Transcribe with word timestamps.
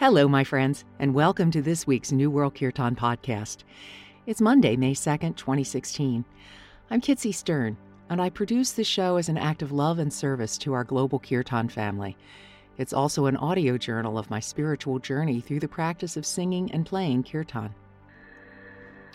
Hello, 0.00 0.26
my 0.26 0.44
friends, 0.44 0.86
and 0.98 1.12
welcome 1.12 1.50
to 1.50 1.60
this 1.60 1.86
week's 1.86 2.10
New 2.10 2.30
World 2.30 2.54
Kirtan 2.54 2.96
podcast. 2.96 3.64
It's 4.24 4.40
Monday, 4.40 4.74
May 4.74 4.94
2nd, 4.94 5.36
2016. 5.36 6.24
I'm 6.90 7.02
Kitsy 7.02 7.34
Stern, 7.34 7.76
and 8.08 8.18
I 8.18 8.30
produce 8.30 8.72
this 8.72 8.86
show 8.86 9.18
as 9.18 9.28
an 9.28 9.36
act 9.36 9.60
of 9.60 9.72
love 9.72 9.98
and 9.98 10.10
service 10.10 10.56
to 10.56 10.72
our 10.72 10.84
global 10.84 11.18
Kirtan 11.18 11.68
family. 11.68 12.16
It's 12.78 12.94
also 12.94 13.26
an 13.26 13.36
audio 13.36 13.76
journal 13.76 14.16
of 14.16 14.30
my 14.30 14.40
spiritual 14.40 15.00
journey 15.00 15.42
through 15.42 15.60
the 15.60 15.68
practice 15.68 16.16
of 16.16 16.24
singing 16.24 16.72
and 16.72 16.86
playing 16.86 17.24
Kirtan. 17.24 17.74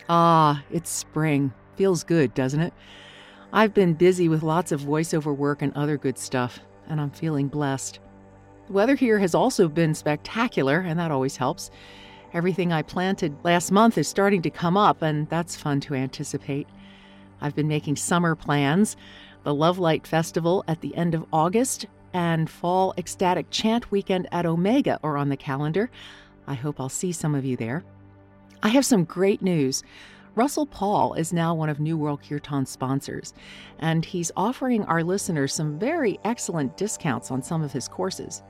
Ah, 0.07 0.63
it's 0.69 0.91
spring. 0.91 1.51
Feels 1.77 2.03
good, 2.03 2.35
doesn't 2.35 2.61
it? 2.61 2.75
I've 3.51 3.73
been 3.73 3.95
busy 3.95 4.29
with 4.29 4.43
lots 4.43 4.71
of 4.71 4.81
voiceover 4.81 5.35
work 5.35 5.63
and 5.63 5.73
other 5.73 5.97
good 5.97 6.19
stuff, 6.19 6.59
and 6.87 7.01
I'm 7.01 7.09
feeling 7.09 7.47
blessed. 7.47 7.97
The 8.67 8.73
weather 8.73 8.95
here 8.95 9.19
has 9.19 9.35
also 9.35 9.67
been 9.67 9.93
spectacular, 9.93 10.79
and 10.79 10.99
that 10.99 11.11
always 11.11 11.37
helps. 11.37 11.69
Everything 12.33 12.73
I 12.73 12.81
planted 12.81 13.35
last 13.43 13.71
month 13.71 13.97
is 13.97 14.07
starting 14.07 14.41
to 14.41 14.49
come 14.49 14.75
up, 14.75 15.01
and 15.01 15.29
that's 15.29 15.55
fun 15.55 15.79
to 15.81 15.93
anticipate. 15.93 16.67
I've 17.41 17.55
been 17.55 17.67
making 17.67 17.97
summer 17.97 18.35
plans. 18.35 18.97
The 19.43 19.53
Love 19.53 19.77
Light 19.77 20.07
Festival 20.07 20.63
at 20.67 20.81
the 20.81 20.95
end 20.97 21.13
of 21.13 21.25
August 21.31 21.85
and 22.13 22.49
Fall 22.49 22.93
Ecstatic 22.97 23.51
Chant 23.51 23.91
Weekend 23.91 24.27
at 24.31 24.47
Omega 24.47 24.99
are 25.03 25.17
on 25.17 25.29
the 25.29 25.37
calendar. 25.37 25.91
I 26.47 26.55
hope 26.55 26.79
I'll 26.79 26.89
see 26.89 27.11
some 27.11 27.35
of 27.35 27.45
you 27.45 27.55
there. 27.55 27.83
I 28.63 28.69
have 28.69 28.85
some 28.85 29.03
great 29.03 29.43
news. 29.43 29.83
Russell 30.33 30.65
Paul 30.65 31.13
is 31.13 31.31
now 31.31 31.53
one 31.53 31.69
of 31.69 31.79
New 31.79 31.97
World 31.97 32.21
Kirtan's 32.27 32.71
sponsors, 32.71 33.33
and 33.79 34.03
he's 34.03 34.31
offering 34.35 34.83
our 34.85 35.03
listeners 35.03 35.53
some 35.53 35.77
very 35.77 36.19
excellent 36.23 36.75
discounts 36.77 37.29
on 37.29 37.43
some 37.43 37.61
of 37.61 37.71
his 37.71 37.87
courses. 37.87 38.41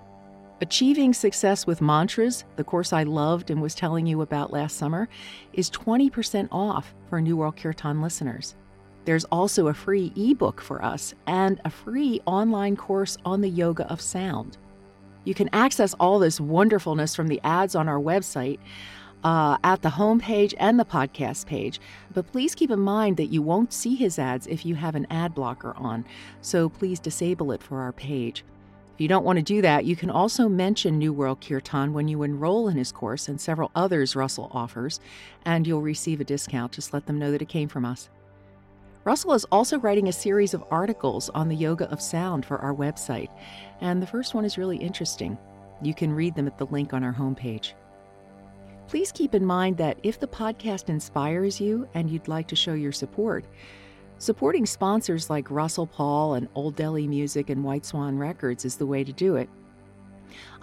Achieving 0.62 1.14
Success 1.14 1.68
with 1.68 1.82
Mantras, 1.82 2.46
the 2.56 2.64
course 2.64 2.94
I 2.94 3.04
loved 3.04 3.52
and 3.52 3.62
was 3.62 3.76
telling 3.76 4.08
you 4.08 4.22
about 4.22 4.54
last 4.54 4.78
summer, 4.78 5.10
is 5.52 5.70
20% 5.70 6.48
off 6.50 6.96
for 7.10 7.20
New 7.20 7.36
World 7.36 7.58
Kirtan 7.58 8.02
listeners. 8.02 8.56
There's 9.04 9.26
also 9.26 9.68
a 9.68 9.74
free 9.74 10.14
ebook 10.16 10.62
for 10.62 10.82
us 10.82 11.14
and 11.28 11.60
a 11.66 11.70
free 11.70 12.22
online 12.26 12.78
course 12.78 13.18
on 13.26 13.42
the 13.42 13.50
yoga 13.50 13.86
of 13.92 14.00
sound. 14.00 14.58
You 15.26 15.34
can 15.34 15.50
access 15.52 15.94
all 15.96 16.20
this 16.20 16.40
wonderfulness 16.40 17.16
from 17.16 17.28
the 17.28 17.42
ads 17.44 17.76
on 17.76 17.90
our 17.90 18.00
website 18.00 18.60
uh, 19.26 19.58
at 19.62 19.82
the 19.82 19.90
homepage 19.90 20.54
and 20.58 20.80
the 20.80 20.86
podcast 20.86 21.48
page. 21.48 21.82
But 22.14 22.32
please 22.32 22.56
keep 22.56 22.72
in 22.72 22.80
mind 22.80 23.18
that 23.18 23.26
you 23.26 23.42
won't 23.42 23.74
see 23.74 23.96
his 23.96 24.18
ads 24.18 24.48
if 24.48 24.66
you 24.66 24.76
have 24.76 24.96
an 24.96 25.06
ad 25.10 25.36
blocker 25.36 25.74
on, 25.76 26.06
so 26.40 26.70
please 26.70 27.02
disable 27.02 27.52
it 27.52 27.62
for 27.62 27.82
our 27.82 27.92
page. 27.92 28.46
If 28.96 29.02
you 29.02 29.10
don't 29.10 29.26
want 29.26 29.36
to 29.36 29.44
do 29.44 29.62
that, 29.62 29.84
you 29.84 29.98
can 29.98 30.10
also 30.10 30.48
mention 30.48 30.98
New 30.98 31.12
World 31.12 31.42
Kirtan 31.42 31.92
when 31.92 32.08
you 32.08 32.24
enroll 32.24 32.70
in 32.70 32.78
his 32.78 32.94
course 32.94 33.28
and 33.28 33.42
several 33.42 33.70
others 33.76 34.16
Russell 34.16 34.50
offers, 34.54 35.02
and 35.44 35.68
you'll 35.68 35.82
receive 35.82 36.22
a 36.22 36.24
discount. 36.24 36.72
Just 36.72 36.94
let 36.94 37.06
them 37.06 37.20
know 37.20 37.30
that 37.32 37.42
it 37.42 37.50
came 37.50 37.68
from 37.68 37.84
us. 37.84 38.10
Russell 39.04 39.34
is 39.34 39.44
also 39.52 39.80
writing 39.80 40.08
a 40.08 40.14
series 40.14 40.54
of 40.54 40.64
articles 40.72 41.30
on 41.32 41.50
the 41.50 41.58
yoga 41.58 41.92
of 41.92 42.02
sound 42.02 42.46
for 42.46 42.58
our 42.60 42.74
website, 42.74 43.28
and 43.82 44.02
the 44.02 44.08
first 44.08 44.34
one 44.34 44.46
is 44.46 44.58
really 44.58 44.78
interesting. 44.78 45.38
You 45.82 45.94
can 45.94 46.14
read 46.14 46.34
them 46.34 46.48
at 46.48 46.58
the 46.58 46.68
link 46.68 46.94
on 46.94 47.04
our 47.04 47.14
homepage. 47.14 47.74
Please 48.88 49.12
keep 49.12 49.36
in 49.36 49.46
mind 49.46 49.76
that 49.76 50.00
if 50.04 50.22
the 50.22 50.28
podcast 50.28 50.88
inspires 50.88 51.60
you 51.60 51.86
and 51.96 52.10
you'd 52.10 52.30
like 52.30 52.48
to 52.48 52.56
show 52.56 52.74
your 52.76 52.94
support, 52.94 53.44
Supporting 54.18 54.66
sponsors 54.66 55.30
like 55.30 55.52
Russell 55.52 55.88
Paul 55.88 56.36
and 56.36 56.48
Old 56.56 56.76
Delhi 56.76 57.06
Music 57.06 57.50
and 57.50 57.64
White 57.64 57.86
Swan 57.86 58.18
Records 58.18 58.64
is 58.64 58.78
the 58.78 58.86
way 58.86 59.04
to 59.04 59.12
do 59.12 59.36
it. 59.36 59.50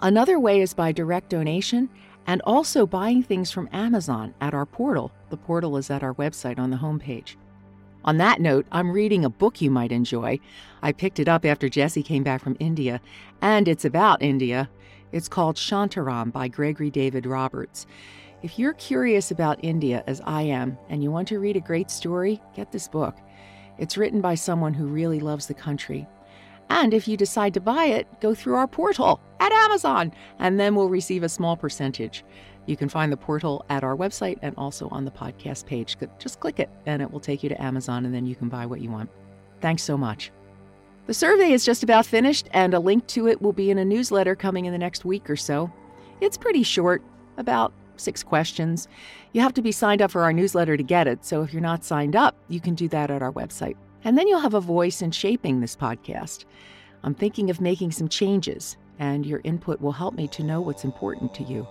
Another 0.01 0.39
way 0.39 0.61
is 0.61 0.73
by 0.73 0.91
direct 0.91 1.29
donation 1.29 1.89
and 2.25 2.41
also 2.45 2.87
buying 2.87 3.21
things 3.21 3.51
from 3.51 3.69
Amazon 3.71 4.33
at 4.41 4.53
our 4.53 4.65
portal. 4.65 5.11
The 5.29 5.37
portal 5.37 5.77
is 5.77 5.89
at 5.89 6.03
our 6.03 6.15
website 6.15 6.57
on 6.57 6.71
the 6.71 6.77
homepage. 6.77 7.35
On 8.05 8.17
that 8.17 8.41
note, 8.41 8.65
I'm 8.71 8.91
reading 8.91 9.23
a 9.23 9.29
book 9.29 9.61
you 9.61 9.69
might 9.71 9.91
enjoy. 9.91 10.39
I 10.81 10.91
picked 10.91 11.19
it 11.19 11.29
up 11.29 11.45
after 11.45 11.69
Jesse 11.69 12.03
came 12.03 12.23
back 12.23 12.41
from 12.41 12.57
India, 12.59 12.99
and 13.41 13.67
it's 13.67 13.85
about 13.85 14.21
India. 14.21 14.69
It's 15.11 15.29
called 15.29 15.55
Shantaram 15.55 16.31
by 16.31 16.47
Gregory 16.47 16.89
David 16.89 17.25
Roberts. 17.25 17.85
If 18.41 18.59
you're 18.59 18.73
curious 18.73 19.31
about 19.31 19.63
India, 19.63 20.03
as 20.05 20.21
I 20.25 20.41
am, 20.41 20.77
and 20.89 21.01
you 21.01 21.11
want 21.11 21.29
to 21.29 21.39
read 21.39 21.55
a 21.55 21.61
great 21.61 21.89
story, 21.89 22.41
get 22.53 22.73
this 22.73 22.89
book. 22.89 23.15
It's 23.77 23.97
written 23.97 24.21
by 24.21 24.35
someone 24.35 24.73
who 24.73 24.85
really 24.85 25.19
loves 25.19 25.47
the 25.47 25.53
country. 25.53 26.07
And 26.69 26.93
if 26.93 27.07
you 27.07 27.17
decide 27.17 27.53
to 27.55 27.59
buy 27.59 27.85
it, 27.85 28.07
go 28.19 28.33
through 28.33 28.55
our 28.55 28.67
portal 28.67 29.19
at 29.39 29.51
Amazon, 29.51 30.11
and 30.39 30.59
then 30.59 30.75
we'll 30.75 30.89
receive 30.89 31.23
a 31.23 31.29
small 31.29 31.57
percentage. 31.57 32.23
You 32.65 32.77
can 32.77 32.87
find 32.87 33.11
the 33.11 33.17
portal 33.17 33.65
at 33.69 33.83
our 33.83 33.95
website 33.95 34.39
and 34.41 34.55
also 34.57 34.87
on 34.89 35.03
the 35.03 35.11
podcast 35.11 35.65
page. 35.65 35.97
Just 36.17 36.39
click 36.39 36.59
it, 36.59 36.69
and 36.85 37.01
it 37.01 37.11
will 37.11 37.19
take 37.19 37.43
you 37.43 37.49
to 37.49 37.61
Amazon, 37.61 38.05
and 38.05 38.13
then 38.13 38.25
you 38.25 38.35
can 38.35 38.47
buy 38.47 38.65
what 38.65 38.79
you 38.79 38.89
want. 38.89 39.09
Thanks 39.59 39.83
so 39.83 39.97
much. 39.97 40.31
The 41.05 41.13
survey 41.13 41.51
is 41.51 41.65
just 41.65 41.83
about 41.83 42.05
finished, 42.05 42.47
and 42.53 42.73
a 42.73 42.79
link 42.79 43.05
to 43.07 43.27
it 43.27 43.41
will 43.41 43.51
be 43.51 43.69
in 43.69 43.77
a 43.77 43.85
newsletter 43.85 44.35
coming 44.35 44.65
in 44.65 44.71
the 44.71 44.77
next 44.77 45.03
week 45.03 45.29
or 45.29 45.35
so. 45.35 45.69
It's 46.21 46.37
pretty 46.37 46.63
short, 46.63 47.03
about 47.35 47.73
six 48.03 48.21
questions. 48.21 48.87
You 49.31 49.41
have 49.41 49.53
to 49.53 49.61
be 49.61 49.71
signed 49.71 50.01
up 50.01 50.11
for 50.11 50.23
our 50.23 50.33
newsletter 50.33 50.77
to 50.77 50.83
get 50.83 51.07
it, 51.07 51.25
so 51.25 51.41
if 51.41 51.53
you're 51.53 51.61
not 51.61 51.83
signed 51.83 52.15
up, 52.15 52.35
you 52.49 52.59
can 52.59 52.75
do 52.75 52.87
that 52.89 53.09
at 53.09 53.21
our 53.21 53.31
website. 53.31 53.75
And 54.03 54.17
then 54.17 54.27
you'll 54.27 54.39
have 54.39 54.53
a 54.53 54.61
voice 54.61 55.01
in 55.01 55.11
shaping 55.11 55.59
this 55.59 55.75
podcast. 55.75 56.45
I'm 57.03 57.13
thinking 57.15 57.49
of 57.49 57.61
making 57.61 57.91
some 57.91 58.07
changes, 58.07 58.77
and 58.99 59.25
your 59.25 59.41
input 59.43 59.81
will 59.81 59.91
help 59.91 60.13
me 60.15 60.27
to 60.29 60.43
know 60.43 60.61
what's 60.61 60.83
important 60.83 61.33
to 61.35 61.43
you. 61.43 61.67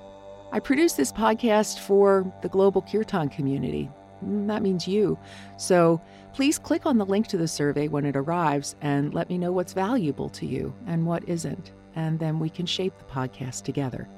I 0.52 0.60
produce 0.60 0.92
this 0.92 1.12
podcast 1.12 1.78
for 1.78 2.30
the 2.42 2.48
global 2.48 2.82
Kirtan 2.82 3.30
community. 3.30 3.88
Mm, 4.24 4.46
that 4.48 4.62
means 4.62 4.86
you. 4.86 5.18
So 5.56 6.00
please 6.34 6.58
click 6.58 6.84
on 6.86 6.98
the 6.98 7.06
link 7.06 7.26
to 7.28 7.38
the 7.38 7.48
survey 7.48 7.88
when 7.88 8.04
it 8.04 8.16
arrives 8.16 8.76
and 8.80 9.14
let 9.14 9.28
me 9.28 9.38
know 9.38 9.52
what's 9.52 9.72
valuable 9.72 10.28
to 10.30 10.46
you 10.46 10.74
and 10.86 11.06
what 11.06 11.28
isn't. 11.28 11.72
And 11.94 12.18
then 12.18 12.38
we 12.38 12.50
can 12.50 12.66
shape 12.66 12.96
the 12.98 13.04
podcast 13.04 13.62
together. 13.62 14.08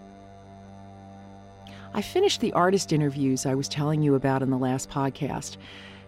I 1.96 2.02
finished 2.02 2.40
the 2.40 2.52
artist 2.54 2.92
interviews 2.92 3.46
I 3.46 3.54
was 3.54 3.68
telling 3.68 4.02
you 4.02 4.16
about 4.16 4.42
in 4.42 4.50
the 4.50 4.58
last 4.58 4.90
podcast. 4.90 5.58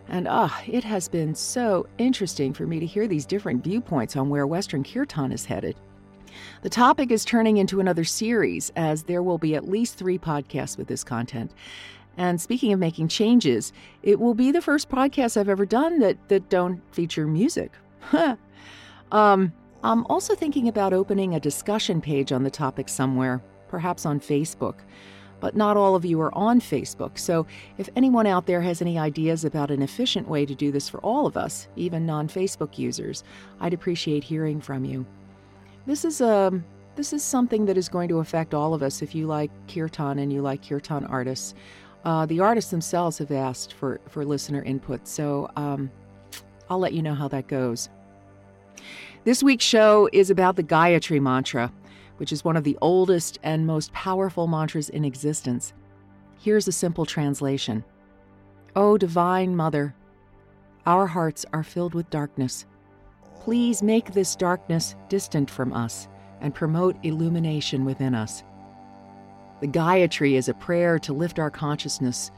And 0.08 0.26
ah, 0.28 0.60
it 0.66 0.82
has 0.82 1.08
been 1.08 1.32
so 1.32 1.86
interesting 1.96 2.52
for 2.52 2.66
me 2.66 2.80
to 2.80 2.86
hear 2.86 3.06
these 3.06 3.24
different 3.24 3.62
viewpoints 3.62 4.16
on 4.16 4.28
where 4.28 4.48
Western 4.48 4.82
Kirtan 4.82 5.30
is 5.30 5.44
headed. 5.44 5.76
The 6.62 6.70
topic 6.70 7.12
is 7.12 7.24
turning 7.24 7.58
into 7.58 7.78
another 7.78 8.02
series, 8.02 8.72
as 8.74 9.04
there 9.04 9.22
will 9.22 9.38
be 9.38 9.54
at 9.54 9.68
least 9.68 9.96
three 9.96 10.18
podcasts 10.18 10.76
with 10.76 10.88
this 10.88 11.04
content. 11.04 11.52
And 12.16 12.40
speaking 12.40 12.72
of 12.72 12.80
making 12.80 13.06
changes, 13.06 13.72
it 14.02 14.18
will 14.18 14.34
be 14.34 14.50
the 14.50 14.62
first 14.62 14.88
podcast 14.88 15.36
I've 15.36 15.48
ever 15.48 15.66
done 15.66 16.00
that, 16.00 16.16
that 16.28 16.48
don't 16.48 16.82
feature 16.92 17.28
music. 17.28 17.70
um, 19.12 19.52
I'm 19.84 20.04
also 20.06 20.34
thinking 20.34 20.66
about 20.66 20.92
opening 20.92 21.36
a 21.36 21.40
discussion 21.40 22.00
page 22.00 22.32
on 22.32 22.42
the 22.42 22.50
topic 22.50 22.88
somewhere, 22.88 23.40
perhaps 23.68 24.04
on 24.04 24.18
Facebook 24.18 24.80
but 25.40 25.56
not 25.56 25.76
all 25.76 25.94
of 25.94 26.04
you 26.04 26.20
are 26.20 26.34
on 26.34 26.60
Facebook. 26.60 27.18
So 27.18 27.46
if 27.78 27.88
anyone 27.96 28.26
out 28.26 28.46
there 28.46 28.60
has 28.60 28.80
any 28.80 28.98
ideas 28.98 29.44
about 29.44 29.70
an 29.70 29.82
efficient 29.82 30.28
way 30.28 30.46
to 30.46 30.54
do 30.54 30.72
this 30.72 30.88
for 30.88 30.98
all 31.00 31.26
of 31.26 31.36
us, 31.36 31.68
even 31.76 32.06
non 32.06 32.28
Facebook 32.28 32.78
users, 32.78 33.24
I'd 33.60 33.74
appreciate 33.74 34.24
hearing 34.24 34.60
from 34.60 34.84
you. 34.84 35.06
This 35.86 36.04
is 36.04 36.20
a 36.20 36.48
um, 36.48 36.64
this 36.96 37.12
is 37.12 37.22
something 37.22 37.66
that 37.66 37.76
is 37.76 37.90
going 37.90 38.08
to 38.08 38.20
affect 38.20 38.54
all 38.54 38.72
of 38.72 38.82
us 38.82 39.02
if 39.02 39.14
you 39.14 39.26
like 39.26 39.50
kirtan 39.68 40.18
and 40.18 40.32
you 40.32 40.40
like 40.40 40.66
kirtan 40.66 41.04
artists. 41.04 41.54
Uh, 42.06 42.24
the 42.24 42.40
artists 42.40 42.70
themselves 42.70 43.18
have 43.18 43.30
asked 43.30 43.74
for, 43.74 44.00
for 44.08 44.24
listener 44.24 44.62
input, 44.62 45.06
so 45.06 45.50
um, 45.56 45.90
I'll 46.70 46.78
let 46.78 46.94
you 46.94 47.02
know 47.02 47.14
how 47.14 47.28
that 47.28 47.48
goes. 47.48 47.90
This 49.24 49.42
week's 49.42 49.64
show 49.64 50.08
is 50.12 50.30
about 50.30 50.56
the 50.56 50.62
Gayatri 50.62 51.20
Mantra 51.20 51.70
which 52.16 52.32
is 52.32 52.44
one 52.44 52.56
of 52.56 52.64
the 52.64 52.78
oldest 52.80 53.38
and 53.42 53.66
most 53.66 53.92
powerful 53.92 54.46
mantras 54.46 54.88
in 54.88 55.04
existence. 55.04 55.72
Here's 56.38 56.68
a 56.68 56.72
simple 56.72 57.06
translation 57.06 57.84
O 58.74 58.98
Divine 58.98 59.56
Mother, 59.56 59.94
our 60.86 61.06
hearts 61.06 61.44
are 61.52 61.64
filled 61.64 61.94
with 61.94 62.10
darkness. 62.10 62.66
Please 63.40 63.82
make 63.82 64.12
this 64.12 64.36
darkness 64.36 64.94
distant 65.08 65.50
from 65.50 65.72
us 65.72 66.08
and 66.40 66.54
promote 66.54 66.96
illumination 67.02 67.84
within 67.84 68.14
us. 68.14 68.42
The 69.60 69.68
Gayatri 69.68 70.34
is 70.34 70.48
a 70.48 70.54
prayer 70.54 70.98
to 71.00 71.12
lift 71.12 71.38
our 71.38 71.50
consciousness 71.50 72.30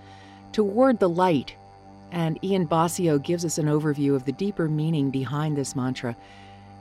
toward 0.52 0.98
the 0.98 1.08
light, 1.08 1.56
and 2.12 2.42
Ian 2.44 2.66
Boccio 2.66 3.22
gives 3.22 3.44
us 3.44 3.58
an 3.58 3.66
overview 3.66 4.14
of 4.14 4.24
the 4.24 4.32
deeper 4.32 4.68
meaning 4.68 5.10
behind 5.10 5.56
this 5.56 5.74
mantra 5.76 6.16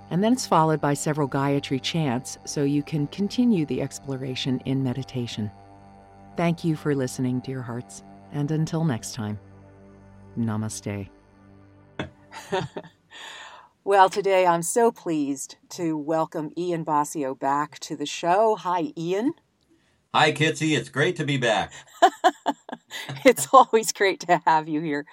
and 0.09 0.24
then 0.24 0.33
it's 0.33 0.48
followed 0.48 0.80
by 0.80 0.94
several 0.94 1.27
Gayatri 1.27 1.81
chants 1.81 2.38
so 2.45 2.63
you 2.63 2.83
can 2.83 3.07
continue 3.07 3.65
the 3.65 3.81
exploration 3.81 4.62
in 4.65 4.83
meditation. 4.83 5.51
Thank 6.36 6.63
you 6.63 6.75
for 6.75 6.95
listening, 6.95 7.39
dear 7.39 7.62
hearts, 7.62 8.04
and 8.31 8.51
until 8.51 8.83
next 8.83 9.13
time, 9.13 9.39
namaste. 10.38 11.09
well, 13.83 14.09
today 14.09 14.45
I'm 14.45 14.62
so 14.62 14.92
pleased 14.92 15.57
to 15.69 15.98
welcome 15.98 16.51
Ian 16.57 16.86
Boccio 16.86 17.38
back 17.38 17.80
to 17.80 17.95
the 17.95 18.06
show. 18.06 18.56
Hi, 18.56 18.94
Ian. 18.98 19.33
Hi, 20.13 20.31
Kitsy. 20.31 20.77
It's 20.77 20.89
great 20.89 21.15
to 21.18 21.25
be 21.25 21.38
back. 21.38 21.74
it's 23.25 23.48
always 23.51 23.92
great 23.92 24.21
to 24.21 24.42
have 24.45 24.69
you 24.69 24.81
here. 24.81 25.06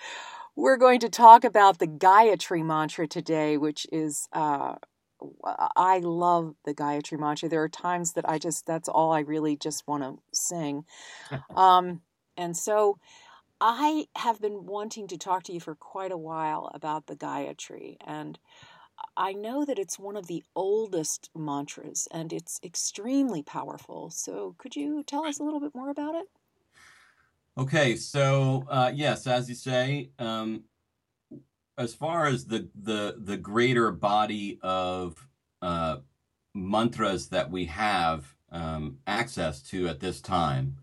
We're 0.57 0.77
going 0.77 1.01
to 1.01 1.09
talk 1.09 1.45
about 1.45 1.79
the 1.79 1.87
Gayatri 1.87 2.65
Mantra 2.65 3.09
today, 3.09 3.57
which 3.57 3.87
is, 3.91 4.29
uh, 4.33 4.77
I 5.77 5.99
love 5.99 6.55
the 6.65 6.75
Gayatri 6.75 7.19
Mantra. 7.19 7.49
There 7.49 7.63
are 7.63 7.69
times 7.69 8.13
that 8.13 8.29
I 8.29 8.39
just, 8.39 8.65
that's 8.65 8.89
all 8.89 9.13
I 9.13 9.21
really 9.21 9.57
just 9.57 9.87
want 9.89 10.05
to 10.05 10.19
sing. 10.33 10.85
um, 11.57 12.03
and 12.37 12.57
so 12.57 12.99
I 13.61 14.07
have 14.17 14.41
been 14.41 14.65
wanting 14.67 15.09
to 15.09 15.19
talk 15.19 15.43
to 15.45 15.53
you 15.53 15.61
for 15.61 15.75
quite 15.75 16.13
a 16.13 16.17
while 16.17 16.71
about 16.73 17.07
the 17.07 17.17
Gayatri. 17.17 17.97
And 18.07 18.39
I 19.17 19.33
know 19.33 19.65
that 19.65 19.79
it's 19.79 19.99
one 19.99 20.17
of 20.17 20.29
the 20.29 20.45
oldest 20.55 21.31
mantras 21.35 22.07
and 22.13 22.33
it's 22.33 22.61
extremely 22.63 23.43
powerful. 23.43 24.11
So, 24.11 24.55
could 24.59 24.77
you 24.77 25.03
tell 25.03 25.27
us 25.27 25.41
a 25.41 25.43
little 25.43 25.61
bit 25.61 25.75
more 25.75 25.91
about 25.91 26.15
it? 26.15 26.29
Okay, 27.57 27.95
so 27.95 28.65
uh, 28.69 28.91
yes, 28.93 29.29
as 29.29 29.49
you 29.49 29.55
say, 29.55 30.11
um, 30.19 30.65
as 31.79 31.95
far 31.95 32.27
as 32.27 32.47
the 32.47 32.69
the 32.75 33.17
the 33.19 33.37
greater 33.37 33.93
body 33.93 34.59
of 34.63 35.29
uh, 35.63 35.99
mantras 36.55 37.29
that 37.29 37.51
we 37.51 37.67
have 37.67 38.35
um, 38.51 38.99
access 39.07 39.63
to 39.63 39.87
at 39.87 40.01
this 40.01 40.21
time, 40.21 40.77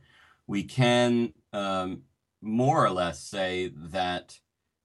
we 0.47 0.63
can 0.63 1.33
um, 1.51 2.03
more 2.41 2.85
or 2.85 2.89
less 2.89 3.19
say 3.19 3.73
that 3.75 4.39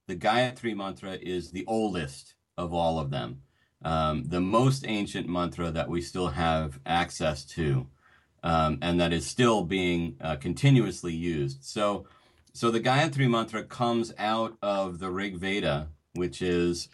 the 0.07 0.15
Gayatri 0.15 0.75
mantra 0.75 1.13
is 1.13 1.51
the 1.51 1.65
oldest 1.67 2.35
of 2.57 2.73
all 2.73 2.99
of 2.99 3.11
them, 3.11 3.41
um, 3.83 4.23
the 4.25 4.41
most 4.41 4.85
ancient 4.87 5.29
mantra 5.29 5.71
that 5.71 5.87
we 5.89 6.01
still 6.01 6.27
have 6.29 6.81
access 6.85 7.45
to, 7.45 7.87
um, 8.43 8.79
and 8.81 8.99
that 8.99 9.13
is 9.13 9.25
still 9.25 9.63
being 9.63 10.17
uh, 10.21 10.35
continuously 10.35 11.13
used. 11.13 11.63
So, 11.63 12.07
so 12.53 12.71
the 12.71 12.79
Gayatri 12.79 13.29
mantra 13.29 13.63
comes 13.63 14.13
out 14.17 14.57
of 14.61 14.99
the 14.99 15.11
Rig 15.11 15.37
Veda, 15.37 15.89
which 16.13 16.41
is, 16.41 16.89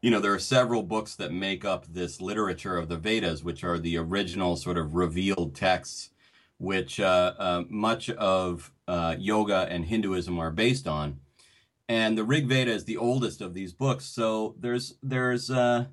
you 0.00 0.10
know, 0.10 0.20
there 0.20 0.32
are 0.32 0.38
several 0.38 0.82
books 0.82 1.14
that 1.16 1.32
make 1.32 1.64
up 1.64 1.86
this 1.86 2.20
literature 2.20 2.76
of 2.76 2.88
the 2.88 2.96
Vedas, 2.96 3.44
which 3.44 3.64
are 3.64 3.78
the 3.78 3.96
original 3.96 4.56
sort 4.56 4.78
of 4.78 4.94
revealed 4.94 5.54
texts, 5.54 6.10
which 6.58 7.00
uh, 7.00 7.34
uh, 7.38 7.64
much 7.68 8.10
of 8.10 8.72
uh, 8.88 9.16
yoga 9.18 9.66
and 9.70 9.84
Hinduism 9.86 10.38
are 10.38 10.50
based 10.50 10.86
on 10.86 11.20
and 11.90 12.16
the 12.16 12.22
Rig 12.22 12.46
Veda 12.46 12.70
is 12.70 12.84
the 12.84 12.96
oldest 12.96 13.40
of 13.40 13.52
these 13.52 13.72
books. 13.72 14.04
So 14.04 14.54
there's 14.60 14.94
there's 15.02 15.50
uh, 15.50 15.86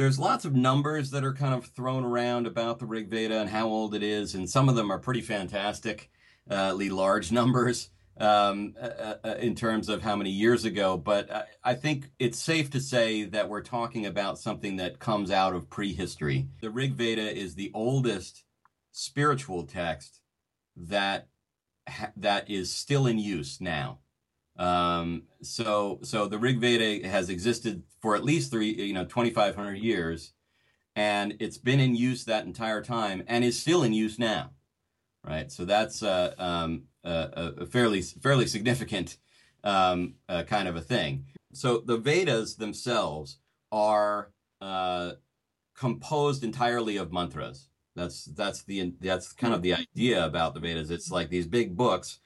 there's 0.00 0.18
lots 0.18 0.46
of 0.46 0.54
numbers 0.54 1.10
that 1.10 1.24
are 1.24 1.34
kind 1.34 1.52
of 1.52 1.66
thrown 1.66 2.04
around 2.04 2.46
about 2.46 2.78
the 2.78 2.86
Rig 2.86 3.08
Veda 3.08 3.38
and 3.38 3.50
how 3.50 3.68
old 3.68 3.94
it 3.94 4.02
is, 4.02 4.34
and 4.34 4.48
some 4.48 4.70
of 4.70 4.74
them 4.74 4.90
are 4.90 4.98
pretty 4.98 5.20
fantastic, 5.20 6.10
uh, 6.50 6.74
large 6.74 7.30
numbers 7.40 7.90
um, 8.16 8.74
uh, 8.80 8.86
uh, 8.86 9.14
uh, 9.24 9.34
in 9.40 9.54
terms 9.54 9.90
of 9.90 10.00
how 10.00 10.16
many 10.16 10.30
years 10.30 10.64
ago. 10.64 10.96
But 10.96 11.30
I, 11.30 11.44
I 11.62 11.74
think 11.74 12.10
it's 12.18 12.38
safe 12.38 12.70
to 12.70 12.80
say 12.80 13.24
that 13.24 13.50
we're 13.50 13.60
talking 13.60 14.06
about 14.06 14.38
something 14.38 14.76
that 14.76 15.00
comes 15.00 15.30
out 15.30 15.54
of 15.54 15.68
prehistory. 15.68 16.48
The 16.62 16.70
Rig 16.70 16.94
Veda 16.94 17.36
is 17.36 17.54
the 17.54 17.70
oldest 17.74 18.44
spiritual 18.92 19.64
text 19.64 20.22
that 20.76 21.28
that 22.16 22.48
is 22.48 22.72
still 22.72 23.06
in 23.06 23.18
use 23.18 23.60
now. 23.60 23.98
Um, 24.60 25.22
so, 25.40 26.00
so 26.02 26.26
the 26.26 26.38
Rig 26.38 26.60
Veda 26.60 27.08
has 27.08 27.30
existed 27.30 27.82
for 28.00 28.14
at 28.14 28.22
least 28.22 28.50
three, 28.50 28.74
you 28.74 28.92
know, 28.92 29.04
2,500 29.06 29.78
years, 29.78 30.34
and 30.94 31.34
it's 31.40 31.56
been 31.56 31.80
in 31.80 31.96
use 31.96 32.26
that 32.26 32.44
entire 32.44 32.82
time 32.82 33.24
and 33.26 33.42
is 33.42 33.58
still 33.58 33.82
in 33.82 33.94
use 33.94 34.18
now, 34.18 34.50
right? 35.26 35.50
So 35.50 35.64
that's 35.64 36.02
uh, 36.02 36.34
um, 36.36 36.82
a, 37.04 37.52
a, 37.60 37.66
fairly 37.66 38.02
fairly 38.02 38.46
significant 38.46 39.16
um, 39.64 40.16
uh, 40.28 40.42
kind 40.42 40.68
of 40.68 40.76
a 40.76 40.82
thing. 40.82 41.24
So 41.54 41.78
the 41.78 41.96
Vedas 41.96 42.56
themselves 42.56 43.38
are 43.72 44.30
uh, 44.60 45.12
composed 45.74 46.44
entirely 46.44 46.98
of 46.98 47.12
mantras. 47.12 47.68
That's 47.96 48.26
that's 48.26 48.62
the 48.64 48.92
that's 49.00 49.32
kind 49.32 49.54
of 49.54 49.62
the 49.62 49.72
idea 49.74 50.22
about 50.22 50.52
the 50.52 50.60
Vedas. 50.60 50.90
It's 50.90 51.10
like 51.10 51.30
these 51.30 51.46
big 51.46 51.78
books 51.78 52.18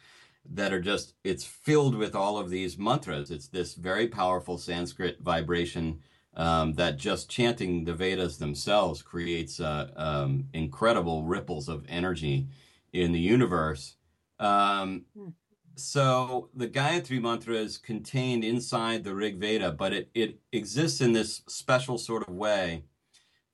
that 0.53 0.73
are 0.73 0.81
just 0.81 1.15
it's 1.25 1.45
filled 1.45 1.95
with 1.95 2.15
all 2.15 2.39
of 2.39 2.51
these 2.51 2.79
mantras 2.79 3.31
it's 3.31 3.49
this 3.49 3.75
very 3.75 4.07
powerful 4.07 4.59
sanskrit 4.59 5.19
vibration 5.21 5.99
um, 6.37 6.73
that 6.75 6.97
just 6.97 7.31
chanting 7.31 7.85
the 7.85 7.95
vedas 7.95 8.39
themselves 8.39 9.03
creates 9.03 9.61
uh, 9.61 9.91
um, 9.97 10.45
incredible 10.53 11.23
ripples 11.23 11.69
of 11.69 11.85
energy 11.89 12.47
in 12.93 13.13
the 13.13 13.21
universe 13.21 13.97
um, 14.39 15.05
hmm. 15.17 15.29
so 15.77 16.51
the 16.55 16.69
gayatri 16.69 17.21
mantra 17.21 17.55
is 17.55 17.79
contained 17.79 18.45
inside 18.45 19.03
the 19.03 19.15
rig 19.15 19.39
veda 19.39 19.73
but 19.73 19.93
it, 19.93 20.11
it 20.15 20.39
exists 20.53 21.01
in 21.01 21.13
this 21.13 21.43
special 21.47 21.97
sort 21.97 22.27
of 22.29 22.35
way 22.35 22.83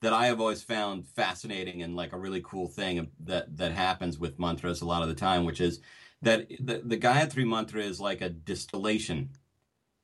that 0.00 0.12
I 0.12 0.26
have 0.26 0.40
always 0.40 0.62
found 0.62 1.06
fascinating 1.06 1.82
and 1.82 1.94
like 1.94 2.12
a 2.12 2.18
really 2.18 2.40
cool 2.42 2.66
thing 2.66 3.10
that 3.20 3.56
that 3.56 3.72
happens 3.72 4.18
with 4.18 4.38
mantras 4.38 4.80
a 4.80 4.86
lot 4.86 5.02
of 5.02 5.08
the 5.08 5.14
time, 5.14 5.44
which 5.44 5.60
is 5.60 5.80
that 6.22 6.48
the, 6.60 6.82
the 6.84 6.98
Gayatri 6.98 7.46
mantra 7.46 7.82
is 7.82 8.00
like 8.00 8.20
a 8.20 8.28
distillation 8.28 9.30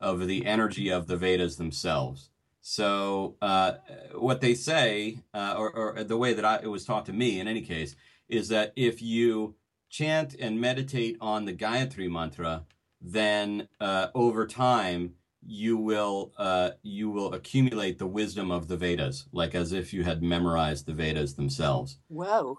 of 0.00 0.26
the 0.26 0.46
energy 0.46 0.88
of 0.88 1.06
the 1.06 1.16
Vedas 1.16 1.56
themselves. 1.56 2.30
So 2.60 3.36
uh, 3.40 3.74
what 4.14 4.40
they 4.40 4.54
say, 4.54 5.18
uh, 5.32 5.54
or, 5.56 5.70
or, 5.70 6.04
the 6.04 6.16
way 6.16 6.32
that 6.32 6.44
I, 6.44 6.60
it 6.62 6.66
was 6.66 6.84
taught 6.84 7.06
to 7.06 7.12
me 7.12 7.38
in 7.38 7.46
any 7.46 7.62
case, 7.62 7.94
is 8.28 8.48
that 8.48 8.72
if 8.74 9.00
you 9.00 9.54
chant 9.88 10.34
and 10.38 10.60
meditate 10.60 11.16
on 11.20 11.44
the 11.44 11.54
Gayatri 11.54 12.10
mantra, 12.10 12.64
then 13.00 13.68
uh, 13.80 14.08
over 14.14 14.46
time 14.46 15.14
you 15.46 15.76
will 15.76 16.32
uh, 16.36 16.70
you 16.82 17.10
will 17.10 17.32
accumulate 17.32 17.98
the 17.98 18.06
wisdom 18.06 18.50
of 18.50 18.68
the 18.68 18.76
Vedas, 18.76 19.26
like 19.32 19.54
as 19.54 19.72
if 19.72 19.92
you 19.92 20.02
had 20.02 20.22
memorized 20.22 20.86
the 20.86 20.92
Vedas 20.92 21.34
themselves. 21.34 21.98
Whoa. 22.08 22.58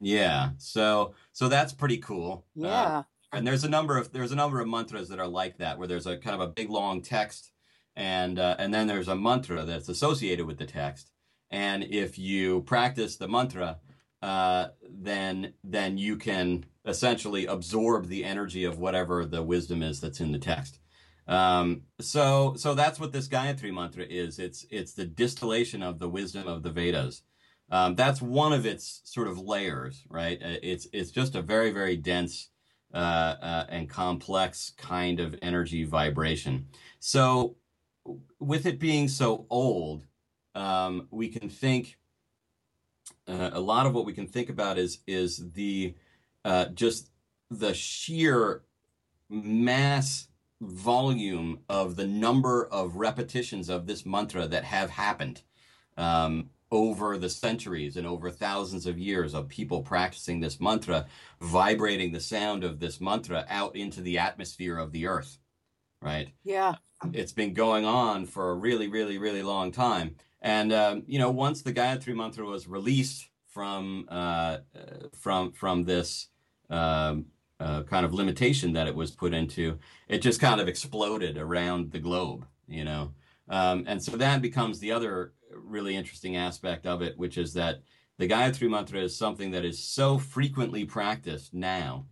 Yeah. 0.00 0.50
So 0.58 1.14
so 1.32 1.48
that's 1.48 1.72
pretty 1.72 1.98
cool. 1.98 2.46
Uh, 2.56 2.66
yeah. 2.66 2.82
Uh, 2.82 3.02
and 3.32 3.46
there's 3.46 3.64
a 3.64 3.68
number 3.68 3.96
of 3.96 4.12
there's 4.12 4.32
a 4.32 4.36
number 4.36 4.60
of 4.60 4.68
mantras 4.68 5.08
that 5.08 5.18
are 5.18 5.28
like 5.28 5.58
that, 5.58 5.78
where 5.78 5.88
there's 5.88 6.06
a 6.06 6.16
kind 6.16 6.34
of 6.34 6.40
a 6.40 6.52
big 6.52 6.70
long 6.70 7.02
text, 7.02 7.52
and 7.96 8.38
uh, 8.38 8.56
and 8.58 8.72
then 8.72 8.86
there's 8.86 9.08
a 9.08 9.16
mantra 9.16 9.64
that's 9.64 9.88
associated 9.88 10.46
with 10.46 10.58
the 10.58 10.66
text. 10.66 11.10
And 11.50 11.84
if 11.84 12.18
you 12.18 12.62
practice 12.62 13.16
the 13.16 13.28
mantra, 13.28 13.78
uh, 14.22 14.68
then 14.88 15.54
then 15.64 15.98
you 15.98 16.16
can 16.16 16.64
essentially 16.84 17.46
absorb 17.46 18.08
the 18.08 18.24
energy 18.24 18.64
of 18.64 18.78
whatever 18.78 19.24
the 19.24 19.42
wisdom 19.42 19.82
is 19.82 20.00
that's 20.00 20.20
in 20.20 20.32
the 20.32 20.38
text. 20.38 20.78
Um, 21.28 21.82
so 22.00 22.54
so 22.56 22.74
that's 22.74 22.98
what 22.98 23.12
this 23.12 23.28
Gayatri 23.28 23.72
mantra 23.72 24.04
is. 24.04 24.38
It's 24.38 24.66
it's 24.70 24.94
the 24.94 25.06
distillation 25.06 25.82
of 25.82 25.98
the 25.98 26.08
wisdom 26.08 26.48
of 26.48 26.62
the 26.62 26.70
Vedas. 26.70 27.22
Um, 27.70 27.94
that's 27.94 28.20
one 28.20 28.52
of 28.52 28.66
its 28.66 29.00
sort 29.04 29.28
of 29.28 29.38
layers, 29.38 30.04
right? 30.08 30.40
Uh, 30.42 30.56
it's 30.62 30.86
it's 30.92 31.10
just 31.10 31.34
a 31.34 31.42
very 31.42 31.70
very 31.70 31.96
dense 31.96 32.48
uh, 32.92 32.96
uh, 33.40 33.66
and 33.68 33.88
complex 33.88 34.72
kind 34.76 35.20
of 35.20 35.34
energy 35.40 35.84
vibration. 35.84 36.66
So 36.98 37.56
with 38.38 38.66
it 38.66 38.78
being 38.78 39.08
so 39.08 39.46
old, 39.48 40.04
um, 40.54 41.08
we 41.10 41.28
can 41.28 41.48
think 41.48 41.98
uh, 43.26 43.50
a 43.52 43.60
lot 43.60 43.86
of 43.86 43.94
what 43.94 44.04
we 44.04 44.12
can 44.12 44.26
think 44.26 44.50
about 44.50 44.76
is 44.76 44.98
is 45.06 45.52
the 45.52 45.94
uh, 46.44 46.66
just 46.66 47.10
the 47.50 47.72
sheer 47.72 48.64
mass 49.30 50.28
volume 50.62 51.58
of 51.68 51.96
the 51.96 52.06
number 52.06 52.66
of 52.66 52.96
repetitions 52.96 53.68
of 53.68 53.86
this 53.86 54.06
mantra 54.06 54.46
that 54.46 54.64
have 54.64 54.90
happened 54.90 55.42
um, 55.96 56.50
over 56.70 57.18
the 57.18 57.28
centuries 57.28 57.96
and 57.96 58.06
over 58.06 58.30
thousands 58.30 58.86
of 58.86 58.98
years 58.98 59.34
of 59.34 59.48
people 59.48 59.82
practicing 59.82 60.40
this 60.40 60.60
mantra, 60.60 61.04
vibrating 61.40 62.12
the 62.12 62.20
sound 62.20 62.62
of 62.62 62.78
this 62.78 63.00
mantra 63.00 63.44
out 63.48 63.74
into 63.74 64.00
the 64.00 64.18
atmosphere 64.18 64.78
of 64.78 64.92
the 64.92 65.06
earth, 65.06 65.38
right? 66.00 66.28
Yeah. 66.44 66.76
It's 67.12 67.32
been 67.32 67.54
going 67.54 67.84
on 67.84 68.26
for 68.26 68.50
a 68.50 68.54
really, 68.54 68.86
really, 68.86 69.18
really 69.18 69.42
long 69.42 69.72
time. 69.72 70.14
And, 70.40 70.72
um, 70.72 71.02
you 71.06 71.18
know, 71.18 71.30
once 71.30 71.62
the 71.62 71.72
Gayatri 71.72 72.14
mantra 72.14 72.44
was 72.44 72.68
released 72.68 73.28
from, 73.48 74.06
uh, 74.08 74.58
from, 75.12 75.52
from 75.52 75.84
this, 75.84 76.28
um, 76.70 77.26
uh, 77.62 77.82
kind 77.84 78.04
of 78.04 78.12
limitation 78.12 78.72
that 78.72 78.88
it 78.88 78.94
was 78.94 79.10
put 79.12 79.32
into, 79.32 79.78
it 80.08 80.18
just 80.18 80.40
kind 80.40 80.60
of 80.60 80.68
exploded 80.68 81.38
around 81.38 81.92
the 81.92 81.98
globe, 81.98 82.44
you 82.66 82.84
know. 82.84 83.12
Um, 83.48 83.84
and 83.86 84.02
so 84.02 84.16
that 84.16 84.42
becomes 84.42 84.80
the 84.80 84.90
other 84.90 85.32
really 85.54 85.94
interesting 85.94 86.36
aspect 86.36 86.86
of 86.86 87.02
it, 87.02 87.16
which 87.16 87.38
is 87.38 87.52
that 87.54 87.82
the 88.18 88.28
Gayatri 88.28 88.68
Mantra 88.68 89.00
is 89.00 89.16
something 89.16 89.50
that 89.52 89.64
is 89.64 89.82
so 89.82 90.18
frequently 90.18 90.84
practiced 90.84 91.54
now 91.54 92.06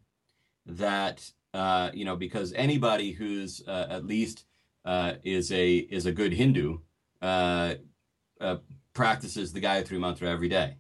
that, 0.67 1.29
uh, 1.53 1.91
you 1.93 2.05
know, 2.05 2.17
because 2.17 2.53
anybody 2.53 3.13
who's 3.13 3.63
uh, 3.67 3.87
at 3.91 4.07
least 4.07 4.45
uh, 4.85 5.15
is 5.25 5.51
a 5.53 5.77
is 5.77 6.07
a 6.07 6.13
good 6.13 6.33
Hindu 6.33 6.79
uh, 7.23 7.75
uh, 8.41 8.57
practices 8.93 9.53
the 9.53 9.61
Gayatri 9.61 9.99
Mantra 9.99 10.29
every 10.29 10.49
day 10.49 10.77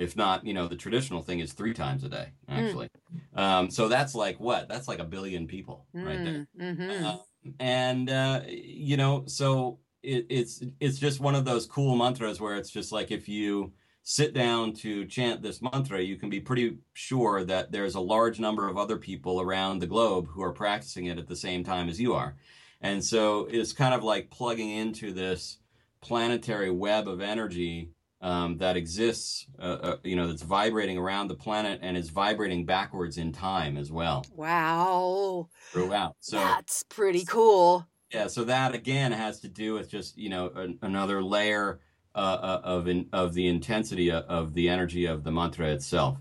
if 0.00 0.16
not, 0.16 0.46
you 0.46 0.54
know, 0.54 0.66
the 0.66 0.76
traditional 0.76 1.20
thing 1.20 1.40
is 1.40 1.52
three 1.52 1.74
times 1.74 2.02
a 2.04 2.08
day, 2.08 2.28
actually. 2.48 2.88
Mm. 3.36 3.38
Um, 3.38 3.70
so 3.70 3.86
that's 3.86 4.14
like 4.14 4.40
what? 4.40 4.66
That's 4.66 4.88
like 4.88 4.98
a 4.98 5.04
billion 5.04 5.46
people 5.46 5.86
mm. 5.94 6.06
right 6.06 6.24
there. 6.24 6.46
Mm-hmm. 6.58 7.04
Uh, 7.04 7.16
and, 7.60 8.08
uh, 8.08 8.40
you 8.48 8.96
know, 8.96 9.24
so 9.26 9.78
it, 10.02 10.24
it's, 10.30 10.64
it's 10.80 10.98
just 10.98 11.20
one 11.20 11.34
of 11.34 11.44
those 11.44 11.66
cool 11.66 11.96
mantras 11.96 12.40
where 12.40 12.56
it's 12.56 12.70
just 12.70 12.92
like 12.92 13.10
if 13.10 13.28
you 13.28 13.74
sit 14.02 14.32
down 14.32 14.72
to 14.72 15.04
chant 15.04 15.42
this 15.42 15.60
mantra, 15.60 16.00
you 16.00 16.16
can 16.16 16.30
be 16.30 16.40
pretty 16.40 16.78
sure 16.94 17.44
that 17.44 17.70
there's 17.70 17.94
a 17.94 18.00
large 18.00 18.40
number 18.40 18.68
of 18.68 18.78
other 18.78 18.96
people 18.96 19.38
around 19.38 19.80
the 19.80 19.86
globe 19.86 20.26
who 20.28 20.42
are 20.42 20.52
practicing 20.52 21.06
it 21.06 21.18
at 21.18 21.28
the 21.28 21.36
same 21.36 21.62
time 21.62 21.90
as 21.90 22.00
you 22.00 22.14
are. 22.14 22.36
And 22.80 23.04
so 23.04 23.46
it's 23.50 23.74
kind 23.74 23.92
of 23.92 24.02
like 24.02 24.30
plugging 24.30 24.70
into 24.70 25.12
this 25.12 25.58
planetary 26.00 26.70
web 26.70 27.06
of 27.06 27.20
energy 27.20 27.90
um, 28.20 28.58
that 28.58 28.76
exists, 28.76 29.46
uh, 29.58 29.78
uh, 29.82 29.96
you 30.04 30.14
know, 30.14 30.26
that's 30.26 30.42
vibrating 30.42 30.98
around 30.98 31.28
the 31.28 31.34
planet 31.34 31.80
and 31.82 31.96
is 31.96 32.10
vibrating 32.10 32.66
backwards 32.66 33.16
in 33.16 33.32
time 33.32 33.76
as 33.76 33.90
well. 33.90 34.24
Wow. 34.34 35.48
Throughout. 35.72 36.16
So 36.20 36.36
that's 36.36 36.82
pretty 36.84 37.24
cool. 37.24 37.86
Yeah. 38.12 38.26
So 38.26 38.44
that 38.44 38.74
again 38.74 39.12
has 39.12 39.40
to 39.40 39.48
do 39.48 39.74
with 39.74 39.90
just, 39.90 40.18
you 40.18 40.28
know, 40.28 40.50
an, 40.54 40.78
another 40.82 41.22
layer 41.22 41.80
uh, 42.14 42.18
uh 42.18 42.60
of, 42.64 42.88
in, 42.88 43.08
of 43.12 43.34
the 43.34 43.46
intensity 43.46 44.10
of 44.10 44.52
the 44.52 44.68
energy 44.68 45.06
of 45.06 45.24
the 45.24 45.30
mantra 45.30 45.68
itself. 45.68 46.18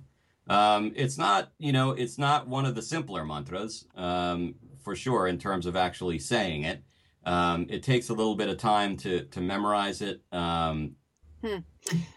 Um, 0.47 0.93
it's 0.95 1.17
not, 1.17 1.51
you 1.59 1.71
know, 1.71 1.91
it's 1.91 2.17
not 2.17 2.47
one 2.47 2.65
of 2.65 2.75
the 2.75 2.81
simpler 2.81 3.25
mantras, 3.25 3.85
um, 3.95 4.55
for 4.83 4.95
sure, 4.95 5.27
in 5.27 5.37
terms 5.37 5.65
of 5.65 5.75
actually 5.75 6.17
saying 6.19 6.63
it. 6.63 6.83
Um, 7.25 7.67
it 7.69 7.83
takes 7.83 8.09
a 8.09 8.13
little 8.13 8.35
bit 8.35 8.49
of 8.49 8.57
time 8.57 8.97
to, 8.97 9.25
to 9.25 9.41
memorize 9.41 10.01
it. 10.01 10.21
Um, 10.31 10.95
Hmm. 11.43 11.59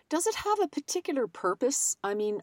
Does 0.08 0.26
it 0.26 0.34
have 0.34 0.60
a 0.60 0.68
particular 0.68 1.26
purpose? 1.26 1.96
I 2.02 2.14
mean, 2.14 2.42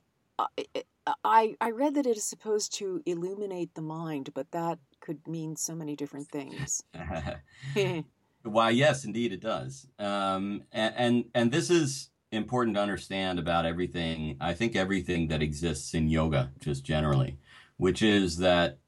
I, 1.23 1.55
I 1.59 1.71
read 1.71 1.95
that 1.95 2.05
it 2.05 2.17
is 2.17 2.23
supposed 2.23 2.73
to 2.75 3.01
illuminate 3.05 3.73
the 3.73 3.81
mind, 3.81 4.29
but 4.33 4.51
that 4.51 4.79
could 5.01 5.27
mean 5.27 5.55
so 5.55 5.75
many 5.75 5.95
different 5.95 6.29
things. 6.29 6.83
Why, 8.43 8.69
yes, 8.69 9.05
indeed, 9.05 9.33
it 9.33 9.41
does. 9.41 9.87
Um, 9.97 10.63
and, 10.71 10.93
and 10.97 11.25
and 11.35 11.51
this 11.51 11.69
is 11.69 12.09
important 12.31 12.75
to 12.77 12.81
understand 12.81 13.39
about 13.39 13.65
everything. 13.65 14.37
I 14.39 14.53
think 14.53 14.75
everything 14.75 15.27
that 15.27 15.41
exists 15.41 15.93
in 15.93 16.07
yoga, 16.07 16.51
just 16.59 16.85
generally, 16.85 17.37
which 17.77 18.01
is 18.01 18.37
that 18.37 18.79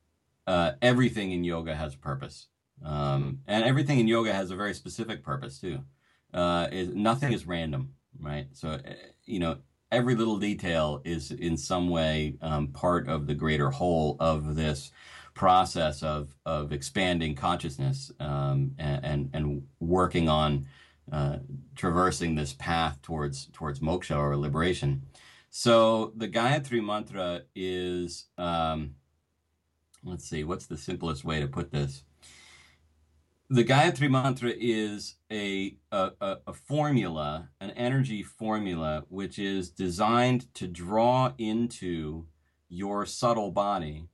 uh, 0.47 0.73
everything 0.81 1.31
in 1.31 1.43
yoga 1.43 1.75
has 1.75 1.95
a 1.95 1.97
purpose, 1.97 2.47
um, 2.83 3.39
and 3.45 3.65
everything 3.65 3.99
in 3.99 4.07
yoga 4.07 4.33
has 4.33 4.51
a 4.51 4.55
very 4.55 4.73
specific 4.73 5.23
purpose 5.23 5.59
too 5.59 5.79
uh, 6.33 6.67
is 6.71 6.89
nothing 6.89 7.33
is 7.33 7.47
random, 7.47 7.93
right? 8.19 8.47
So, 8.53 8.79
eh, 8.83 8.93
you 9.25 9.39
know, 9.39 9.57
every 9.91 10.15
little 10.15 10.37
detail 10.37 11.01
is 11.03 11.31
in 11.31 11.57
some 11.57 11.89
way 11.89 12.37
um, 12.41 12.69
part 12.69 13.07
of 13.07 13.27
the 13.27 13.35
greater 13.35 13.69
whole 13.69 14.17
of 14.19 14.55
this 14.55 14.91
process 15.33 16.03
of 16.03 16.35
of 16.45 16.71
expanding 16.71 17.35
consciousness 17.35 18.11
um, 18.19 18.71
and, 18.77 19.05
and, 19.05 19.29
and 19.33 19.63
working 19.79 20.27
on 20.27 20.67
uh, 21.11 21.37
traversing 21.75 22.35
this 22.35 22.53
path 22.53 23.01
towards 23.01 23.47
towards 23.53 23.79
moksha 23.79 24.17
or 24.17 24.35
liberation. 24.37 25.03
So 25.49 26.13
the 26.15 26.29
Gayatri 26.29 26.83
mantra 26.83 27.41
is 27.55 28.25
um, 28.37 28.95
let's 30.03 30.27
see, 30.27 30.43
what's 30.43 30.65
the 30.65 30.77
simplest 30.77 31.23
way 31.23 31.39
to 31.39 31.47
put 31.47 31.71
this? 31.71 32.03
The 33.51 33.65
Gayatri 33.65 34.09
Mantra 34.09 34.53
is 34.57 35.17
a, 35.29 35.75
a, 35.91 36.11
a, 36.47 36.53
formula, 36.53 37.49
an 37.59 37.71
energy 37.71 38.23
formula, 38.23 39.03
which 39.09 39.37
is 39.37 39.69
designed 39.69 40.53
to 40.55 40.69
draw 40.69 41.33
into 41.37 42.27
your 42.69 43.05
subtle 43.05 43.51
body, 43.51 44.07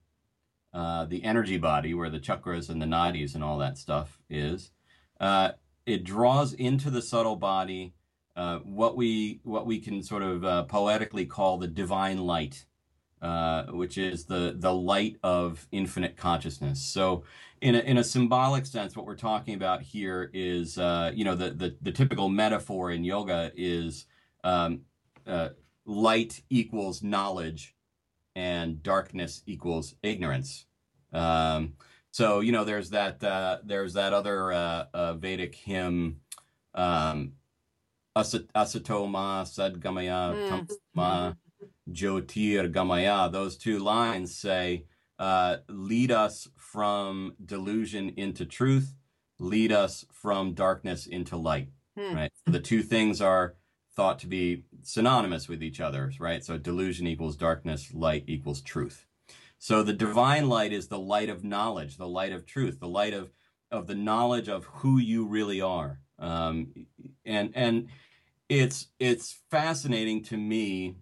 uh, 0.74 1.04
the 1.04 1.22
energy 1.22 1.56
body 1.56 1.94
where 1.94 2.10
the 2.10 2.18
chakras 2.18 2.68
and 2.68 2.82
the 2.82 2.86
nadis 2.86 3.36
and 3.36 3.44
all 3.44 3.58
that 3.58 3.78
stuff 3.78 4.18
is. 4.28 4.72
Uh, 5.20 5.52
it 5.86 6.02
draws 6.02 6.52
into 6.52 6.90
the 6.90 7.00
subtle 7.00 7.36
body 7.36 7.94
uh, 8.34 8.58
what 8.64 8.96
we 8.96 9.40
what 9.44 9.66
we 9.66 9.78
can 9.78 10.02
sort 10.02 10.22
of 10.22 10.44
uh, 10.44 10.64
poetically 10.64 11.26
call 11.26 11.58
the 11.58 11.68
divine 11.68 12.18
light, 12.18 12.66
uh, 13.22 13.64
which 13.66 13.98
is 13.98 14.24
the 14.24 14.54
the 14.58 14.72
light 14.72 15.16
of 15.22 15.66
infinite 15.72 16.16
consciousness. 16.16 16.80
So 16.80 17.24
in 17.60 17.74
a, 17.74 17.78
in 17.80 17.98
a 17.98 18.04
symbolic 18.04 18.66
sense, 18.66 18.96
what 18.96 19.06
we're 19.06 19.16
talking 19.16 19.54
about 19.54 19.82
here 19.82 20.30
is, 20.32 20.78
uh, 20.78 21.10
you 21.14 21.24
know, 21.24 21.34
the, 21.34 21.50
the, 21.50 21.76
the, 21.82 21.92
typical 21.92 22.28
metaphor 22.28 22.90
in 22.90 23.04
yoga 23.04 23.50
is 23.56 24.06
um, 24.44 24.82
uh, 25.26 25.50
light 25.84 26.40
equals 26.50 27.02
knowledge 27.02 27.74
and 28.36 28.82
darkness 28.82 29.42
equals 29.46 29.94
ignorance. 30.02 30.66
Um, 31.12 31.74
so, 32.10 32.40
you 32.40 32.52
know, 32.52 32.64
there's 32.64 32.90
that, 32.90 33.22
uh, 33.24 33.58
there's 33.64 33.94
that 33.94 34.12
other 34.12 34.52
uh, 34.52 35.14
Vedic 35.14 35.54
hymn, 35.54 36.20
um, 36.74 37.32
Asatoma 38.16 39.44
Sadgamaya 39.44 40.34
mm. 40.34 40.70
Tamma 40.96 41.36
Jyotir 41.90 42.72
Gamaya. 42.72 43.30
Those 43.30 43.56
two 43.56 43.78
lines 43.78 44.36
say, 44.36 44.84
uh, 45.18 45.56
lead 45.68 46.12
us 46.12 46.48
from 46.56 47.34
delusion 47.44 48.10
into 48.16 48.44
truth, 48.44 48.94
lead 49.38 49.72
us 49.72 50.04
from 50.12 50.54
darkness 50.54 51.06
into 51.06 51.36
light. 51.36 51.70
Hmm. 51.98 52.14
Right. 52.14 52.32
The 52.46 52.60
two 52.60 52.82
things 52.82 53.20
are 53.20 53.56
thought 53.96 54.20
to 54.20 54.28
be 54.28 54.62
synonymous 54.82 55.48
with 55.48 55.60
each 55.62 55.80
other, 55.80 56.12
right? 56.20 56.44
So 56.44 56.56
delusion 56.56 57.08
equals 57.08 57.36
darkness, 57.36 57.92
light 57.92 58.24
equals 58.28 58.60
truth. 58.62 59.06
So 59.58 59.82
the 59.82 59.92
divine 59.92 60.48
light 60.48 60.72
is 60.72 60.86
the 60.86 61.00
light 61.00 61.28
of 61.28 61.42
knowledge, 61.42 61.96
the 61.96 62.06
light 62.06 62.32
of 62.32 62.46
truth, 62.46 62.78
the 62.78 62.88
light 62.88 63.12
of 63.12 63.32
of 63.70 63.86
the 63.86 63.94
knowledge 63.94 64.48
of 64.48 64.64
who 64.66 64.98
you 64.98 65.26
really 65.26 65.60
are. 65.60 66.00
Um, 66.18 66.86
and 67.24 67.50
and 67.54 67.88
it's 68.48 68.86
it's 68.98 69.40
fascinating 69.50 70.22
to 70.24 70.36
me 70.36 70.94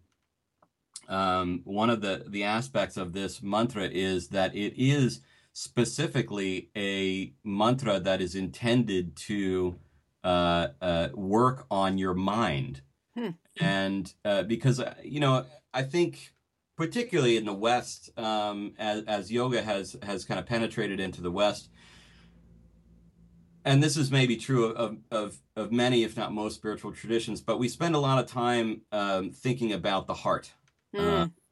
um, 1.09 1.63
one 1.65 1.91
of 1.91 2.01
the, 2.01 2.25
the 2.27 2.45
aspects 2.45 2.97
of 2.97 3.13
this 3.13 3.43
mantra 3.43 3.85
is 3.85 4.29
that 4.29 4.55
it 4.55 4.75
is 4.77 5.21
specifically 5.53 6.71
a 6.77 7.33
mantra 7.43 7.99
that 8.01 8.21
is 8.21 8.35
intended 8.35 9.17
to 9.17 9.79
uh, 10.25 10.69
uh, 10.83 11.09
work 11.15 11.67
on 11.71 11.99
your 11.99 12.15
mind. 12.15 12.83
Hmm. 13.17 13.31
And 13.61 14.13
uh, 14.25 14.43
because, 14.43 14.81
uh, 14.81 14.95
you 15.03 15.21
know, 15.21 15.47
I 15.73 15.83
think 15.83 16.35
particularly 16.77 17.37
in 17.37 17.47
the 17.47 17.55
West, 17.55 18.11
um, 18.19 18.75
as, 18.79 19.05
as 19.05 19.33
yoga 19.33 19.63
has, 19.63 19.97
has 20.03 20.25
kind 20.25 20.39
of 20.39 20.47
penetrated 20.47 21.01
into 21.01 21.23
the 21.23 21.31
West, 21.31 21.71
and 23.65 23.83
this 23.83 23.97
is 23.97 24.11
maybe 24.11 24.37
true 24.37 24.67
of, 24.67 24.99
of, 25.11 25.39
of 25.57 25.73
many, 25.73 26.05
if 26.05 26.17
not 26.17 26.33
most, 26.33 26.55
spiritual 26.55 26.93
traditions, 26.93 27.41
but 27.41 27.59
we 27.59 27.69
spend 27.69 27.95
a 27.95 27.99
lot 27.99 28.23
of 28.23 28.31
time 28.31 28.83
um, 28.93 29.31
thinking 29.31 29.73
about 29.73 30.07
the 30.07 30.15
heart 30.15 30.53
uh, 30.95 31.01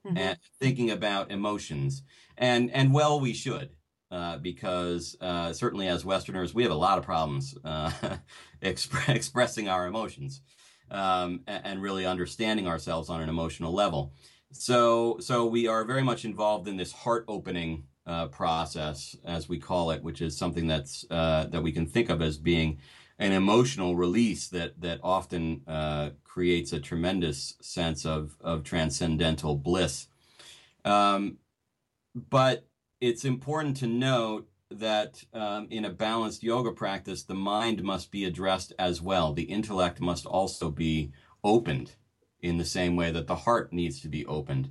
mm-hmm. 0.07 0.17
and 0.17 0.39
thinking 0.61 0.91
about 0.91 1.31
emotions. 1.31 2.03
And 2.37 2.71
and 2.71 2.93
well, 2.93 3.21
we 3.21 3.33
should. 3.33 3.71
Uh, 4.11 4.39
because 4.39 5.17
uh, 5.21 5.53
certainly 5.53 5.89
as 5.89 6.05
Westerners, 6.05 6.55
we 6.55 6.63
have 6.63 6.71
a 6.71 6.77
lot 6.77 6.99
of 6.99 7.05
problems 7.05 7.57
uh, 7.65 7.91
exp- 8.63 9.09
expressing 9.13 9.69
our 9.69 9.89
emotions 9.89 10.41
um, 10.91 11.41
and, 11.49 11.67
and, 11.67 11.83
really 11.83 12.07
understanding 12.07 12.69
ourselves 12.69 13.09
on 13.11 13.21
an 13.21 13.29
emotional 13.29 13.73
level. 13.73 14.13
So, 14.53 15.17
so 15.19 15.47
we 15.47 15.67
are 15.67 15.85
very 15.85 16.05
much 16.05 16.25
involved 16.25 16.69
in 16.69 16.77
this 16.77 16.93
heart 16.93 17.25
opening 17.27 17.87
uh, 18.07 18.29
process, 18.29 19.17
as 19.25 19.49
we 19.49 19.59
call 19.59 19.91
it, 19.91 20.03
which 20.03 20.21
is 20.21 20.37
something 20.37 20.69
that's 20.69 21.05
uh, 21.11 21.47
that 21.51 21.63
we 21.63 21.73
can 21.73 21.87
think 21.87 22.11
of 22.11 22.23
as 22.23 22.39
being 22.39 22.79
an 23.19 23.33
emotional 23.33 23.97
release 23.97 24.49
that 24.49 24.81
that 24.81 25.01
often 25.03 25.63
uh, 25.67 26.11
creates 26.25 26.73
a 26.73 26.81
tremendous 26.81 27.55
sense 27.61 28.05
of 28.05 28.37
of 28.41 28.65
transcendental 28.65 29.57
bliss. 29.57 30.09
Um, 30.85 31.39
but 32.15 32.67
it's 33.01 33.25
important 33.25 33.77
to 33.79 33.87
note 33.87 34.49
that 34.71 35.23
um, 35.33 35.69
in 35.71 35.85
a 35.85 35.91
balanced 35.91 36.43
yoga 36.43 36.73
practice, 36.73 37.23
the 37.23 37.35
mind 37.35 37.83
must 37.83 38.11
be 38.11 38.25
addressed 38.25 38.73
as 38.79 39.01
well. 39.01 39.33
The 39.33 39.43
intellect 39.43 40.01
must 40.01 40.27
also 40.27 40.71
be 40.71 41.13
opened 41.43 41.93
in 42.41 42.59
the 42.59 42.65
same 42.65 42.97
way 42.97 43.11
that 43.11 43.27
the 43.27 43.37
heart 43.37 43.73
needs 43.73 44.01
to 44.01 44.09
be 44.09 44.27
opened. 44.27 44.71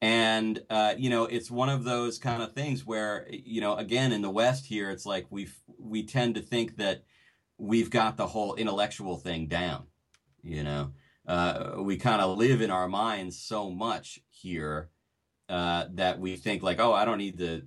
And 0.00 0.62
uh, 0.70 0.94
you 0.96 1.10
know, 1.10 1.24
it's 1.24 1.50
one 1.50 1.68
of 1.68 1.84
those 1.84 2.18
kind 2.18 2.42
of 2.42 2.52
things 2.52 2.86
where 2.86 3.26
you 3.30 3.60
know, 3.60 3.76
again, 3.76 4.12
in 4.12 4.22
the 4.22 4.30
West 4.30 4.66
here, 4.66 4.90
it's 4.90 5.04
like 5.04 5.26
we 5.30 5.48
we 5.78 6.02
tend 6.04 6.36
to 6.36 6.40
think 6.40 6.76
that 6.76 7.04
we've 7.60 7.90
got 7.90 8.16
the 8.16 8.26
whole 8.26 8.54
intellectual 8.54 9.16
thing 9.16 9.46
down. 9.46 9.84
You 10.42 10.64
know, 10.64 10.92
uh, 11.26 11.74
we 11.78 11.98
kind 11.98 12.22
of 12.22 12.38
live 12.38 12.62
in 12.62 12.70
our 12.70 12.88
minds 12.88 13.38
so 13.38 13.70
much 13.70 14.20
here 14.30 14.88
uh, 15.48 15.84
that 15.92 16.18
we 16.18 16.36
think 16.36 16.62
like, 16.62 16.80
oh, 16.80 16.92
I 16.92 17.04
don't 17.04 17.18
need 17.18 17.38
to 17.38 17.62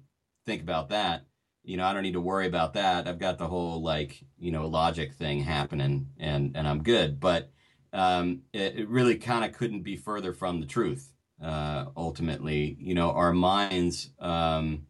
think 0.45 0.61
about 0.61 0.89
that. 0.89 1.25
You 1.63 1.77
know, 1.77 1.85
I 1.85 1.93
don't 1.93 2.03
need 2.03 2.13
to 2.13 2.21
worry 2.21 2.47
about 2.47 2.73
that. 2.73 3.07
I've 3.07 3.19
got 3.19 3.37
the 3.37 3.47
whole 3.47 3.81
like, 3.81 4.21
you 4.37 4.51
know, 4.51 4.67
logic 4.67 5.13
thing 5.13 5.41
happening, 5.41 6.09
and 6.19 6.57
and 6.57 6.67
I'm 6.67 6.83
good. 6.83 7.19
But 7.19 7.51
um, 7.93 8.41
it, 8.51 8.79
it, 8.79 8.89
really 8.89 9.15
kind 9.15 9.45
of 9.45 9.53
couldn't 9.53 9.83
be 9.83 9.95
further 9.95 10.33
from 10.33 10.59
the 10.59 10.65
truth. 10.65 11.13
Uh, 11.41 11.85
ultimately, 11.95 12.75
you 12.79 12.95
know, 12.95 13.11
our 13.11 13.31
minds 13.31 14.09
um, 14.19 14.87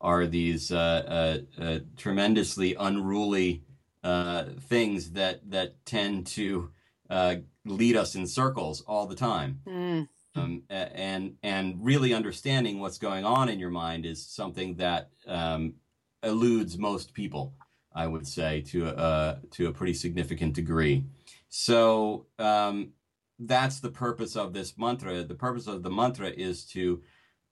are 0.00 0.26
these 0.26 0.70
uh, 0.70 1.42
uh, 1.58 1.62
uh 1.62 1.78
tremendously 1.96 2.76
unruly 2.78 3.65
uh, 4.06 4.44
things 4.68 5.10
that 5.10 5.50
that 5.50 5.84
tend 5.84 6.28
to 6.28 6.70
uh, 7.10 7.34
lead 7.64 7.96
us 7.96 8.14
in 8.14 8.24
circles 8.24 8.80
all 8.82 9.06
the 9.06 9.16
time. 9.16 9.60
Mm. 9.66 10.08
Um, 10.36 10.62
and 10.70 11.34
and 11.42 11.74
really 11.80 12.14
understanding 12.14 12.78
what's 12.78 12.98
going 12.98 13.24
on 13.24 13.48
in 13.48 13.58
your 13.58 13.70
mind 13.70 14.06
is 14.06 14.24
something 14.24 14.76
that 14.76 15.10
um, 15.26 15.74
eludes 16.22 16.78
most 16.78 17.14
people. 17.14 17.54
I 17.92 18.06
would 18.06 18.28
say 18.28 18.60
to 18.70 18.86
a 18.86 19.40
to 19.52 19.66
a 19.66 19.72
pretty 19.72 19.94
significant 19.94 20.54
degree. 20.54 21.04
So 21.48 22.26
um, 22.38 22.92
that's 23.40 23.80
the 23.80 23.90
purpose 23.90 24.36
of 24.36 24.52
this 24.52 24.78
mantra. 24.78 25.24
The 25.24 25.34
purpose 25.34 25.66
of 25.66 25.82
the 25.82 25.90
mantra 25.90 26.28
is 26.28 26.64
to 26.66 27.02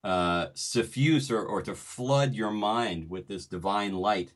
uh, 0.05 0.47
suffuse 0.53 1.29
or, 1.31 1.43
or 1.43 1.61
to 1.63 1.75
flood 1.75 2.33
your 2.33 2.51
mind 2.51 3.09
with 3.09 3.27
this 3.27 3.45
divine 3.45 3.93
light, 3.93 4.31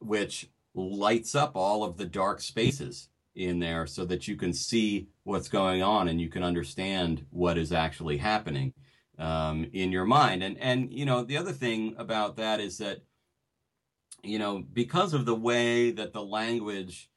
which 0.00 0.50
lights 0.76 1.34
up 1.34 1.52
all 1.56 1.82
of 1.82 1.96
the 1.96 2.04
dark 2.04 2.40
spaces 2.40 3.08
in 3.34 3.58
there 3.58 3.86
so 3.86 4.04
that 4.04 4.28
you 4.28 4.36
can 4.36 4.52
see 4.52 5.08
what's 5.24 5.48
going 5.48 5.82
on 5.82 6.08
and 6.08 6.20
you 6.20 6.28
can 6.28 6.42
understand 6.42 7.24
what 7.30 7.58
is 7.58 7.72
actually 7.72 8.18
happening 8.18 8.72
um, 9.18 9.66
in 9.72 9.90
your 9.90 10.04
mind. 10.04 10.42
And 10.42 10.58
and 10.58 10.92
you 10.92 11.04
know 11.04 11.24
the 11.24 11.36
other 11.36 11.52
thing 11.52 11.94
about 11.98 12.36
that 12.36 12.60
is 12.60 12.78
that 12.78 13.02
you 14.22 14.38
know 14.38 14.62
because 14.72 15.14
of 15.14 15.24
the 15.24 15.34
way 15.34 15.90
that 15.90 16.12
the 16.12 16.22
language 16.22 17.10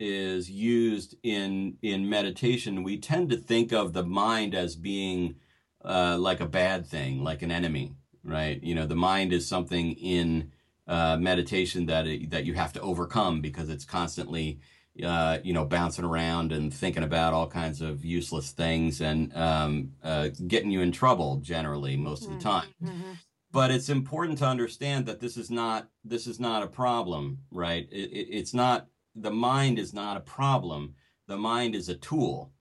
is 0.00 0.50
used 0.50 1.14
in 1.22 1.76
in 1.82 2.08
meditation, 2.08 2.82
we 2.82 2.98
tend 2.98 3.30
to 3.30 3.36
think 3.36 3.72
of 3.72 3.92
the 3.92 4.04
mind 4.04 4.54
as 4.54 4.74
being 4.74 5.36
uh, 5.84 6.16
like 6.18 6.40
a 6.40 6.46
bad 6.46 6.86
thing, 6.86 7.22
like 7.22 7.42
an 7.42 7.50
enemy, 7.50 7.94
right? 8.24 8.62
You 8.62 8.74
know, 8.74 8.86
the 8.86 8.96
mind 8.96 9.32
is 9.32 9.48
something 9.48 9.92
in 9.92 10.52
uh, 10.86 11.16
meditation 11.16 11.86
that 11.86 12.04
that 12.30 12.44
you 12.44 12.54
have 12.54 12.72
to 12.72 12.80
overcome 12.80 13.40
because 13.40 13.68
it's 13.68 13.84
constantly 13.84 14.58
uh, 15.02 15.38
you 15.42 15.54
know, 15.54 15.64
bouncing 15.64 16.04
around 16.04 16.52
and 16.52 16.72
thinking 16.72 17.02
about 17.02 17.32
all 17.32 17.46
kinds 17.46 17.80
of 17.80 18.04
useless 18.04 18.50
things 18.50 19.00
and 19.00 19.34
um, 19.34 19.92
uh, 20.02 20.28
getting 20.46 20.70
you 20.70 20.80
in 20.80 20.92
trouble 20.92 21.36
generally 21.36 21.96
most 21.96 22.24
of 22.24 22.28
the 22.28 22.34
mm-hmm, 22.34 22.48
time. 22.48 22.68
Mm-hmm. 22.82 23.12
But 23.50 23.70
it's 23.70 23.88
important 23.88 24.38
to 24.38 24.46
understand 24.46 25.06
that 25.06 25.20
this 25.20 25.36
is 25.36 25.50
not 25.50 25.88
this 26.04 26.26
is 26.26 26.38
not 26.38 26.62
a 26.62 26.66
problem, 26.66 27.38
right? 27.50 27.88
It, 27.90 28.10
it, 28.10 28.28
it's 28.30 28.54
not 28.54 28.88
the 29.14 29.30
mind 29.30 29.78
is 29.78 29.94
not 29.94 30.16
a 30.16 30.20
problem. 30.20 30.94
The 31.26 31.36
mind 31.36 31.74
is 31.74 31.88
a 31.88 31.94
tool, 31.94 32.52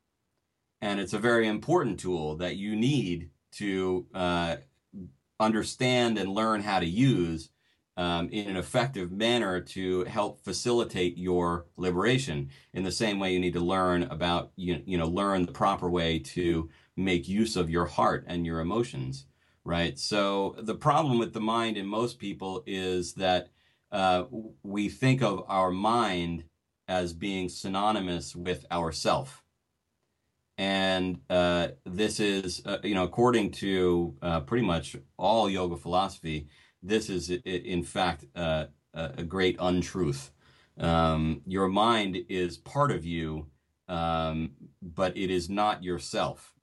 and 0.82 1.00
it's 1.00 1.13
a 1.13 1.20
very 1.20 1.48
important 1.48 2.00
tool 2.00 2.36
that 2.38 2.56
you 2.56 2.75
need 2.75 3.30
to 3.54 4.06
uh, 4.13 4.58
understand 5.40 6.18
and 6.18 6.30
learn 6.30 6.62
how 6.62 6.80
to 6.80 6.86
use 6.86 7.50
um, 7.98 8.30
in 8.30 8.48
an 8.48 8.58
effective 8.58 9.12
manner 9.12 9.60
to 9.60 10.04
help 10.06 10.44
facilitate 10.44 11.18
your 11.18 11.66
liberation. 11.78 12.50
In 12.74 12.84
the 12.84 12.92
same 12.92 13.20
way, 13.20 13.34
you 13.34 13.40
need 13.40 13.54
to 13.54 13.60
learn 13.60 14.04
about 14.04 14.52
you, 14.56 14.82
you 14.86 14.98
know 14.98 15.08
learn 15.08 15.46
the 15.46 15.52
proper 15.52 15.90
way 15.90 16.20
to 16.20 16.70
make 16.96 17.28
use 17.28 17.56
of 17.56 17.70
your 17.70 17.86
heart 17.86 18.26
and 18.28 18.46
your 18.46 18.60
emotions. 18.60 19.26
Right. 19.64 20.00
So 20.00 20.56
the 20.58 20.76
problem 20.76 21.20
with 21.20 21.34
the 21.34 21.40
mind 21.40 21.78
in 21.78 21.86
most 21.86 22.18
people 22.18 22.64
is 22.66 23.14
that 23.16 23.50
uh, 23.92 24.24
we 24.64 24.90
think 24.90 25.22
of 25.22 25.44
our 25.48 25.70
mind 25.70 26.46
as 26.88 27.14
being 27.14 27.48
synonymous 27.48 28.36
with 28.36 28.66
ourself. 28.72 29.44
And 30.58 31.20
uh, 31.30 31.70
this 31.86 32.20
is, 32.20 32.62
uh, 32.66 32.78
you 32.84 32.96
know, 32.96 33.04
according 33.04 33.52
to 33.52 34.16
uh, 34.22 34.40
pretty 34.42 34.66
much 34.66 34.96
all 35.18 35.50
yoga 35.50 35.78
philosophy, 35.78 36.48
this 36.84 37.10
is 37.10 37.30
in 37.30 37.84
fact 37.84 38.25
uh, 38.36 38.66
a 38.94 39.24
great 39.24 39.55
untruth. 39.60 40.32
Um, 40.77 41.42
your 41.46 41.68
mind 41.68 42.18
is 42.29 42.58
part 42.58 42.92
of 42.92 43.05
you, 43.05 43.48
um, 43.88 44.51
but 44.82 45.16
it 45.18 45.29
is 45.29 45.50
not 45.50 45.84
yourself. 45.84 46.53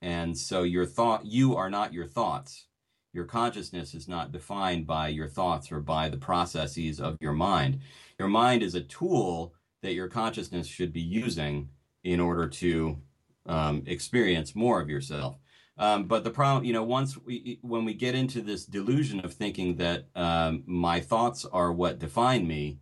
And 0.00 0.36
so 0.36 0.62
your 0.62 0.86
thought, 0.86 1.26
you 1.26 1.56
are 1.56 1.70
not 1.70 1.92
your 1.92 2.06
thoughts. 2.06 2.66
Your 3.12 3.24
consciousness 3.24 3.94
is 3.94 4.06
not 4.06 4.32
defined 4.32 4.86
by 4.86 5.08
your 5.08 5.28
thoughts 5.28 5.72
or 5.72 5.80
by 5.80 6.08
the 6.08 6.18
processes 6.18 7.00
of 7.00 7.16
your 7.20 7.32
mind. 7.32 7.80
Your 8.18 8.28
mind 8.28 8.62
is 8.62 8.74
a 8.74 8.82
tool 8.82 9.54
that 9.82 9.94
your 9.94 10.08
consciousness 10.08 10.66
should 10.66 10.92
be 10.92 11.00
using 11.00 11.68
in 12.04 12.20
order 12.20 12.48
to 12.48 12.98
um, 13.46 13.82
experience 13.86 14.54
more 14.54 14.80
of 14.80 14.88
yourself. 14.88 15.38
Um, 15.78 16.04
but 16.04 16.24
the 16.24 16.30
problem, 16.30 16.64
you 16.64 16.72
know, 16.72 16.82
once 16.82 17.16
we, 17.16 17.58
when 17.62 17.84
we 17.84 17.94
get 17.94 18.14
into 18.14 18.40
this 18.40 18.64
delusion 18.64 19.20
of 19.24 19.32
thinking 19.32 19.76
that 19.76 20.08
um, 20.16 20.64
my 20.66 21.00
thoughts 21.00 21.44
are 21.44 21.72
what 21.72 21.98
define 21.98 22.46
me, 22.46 22.80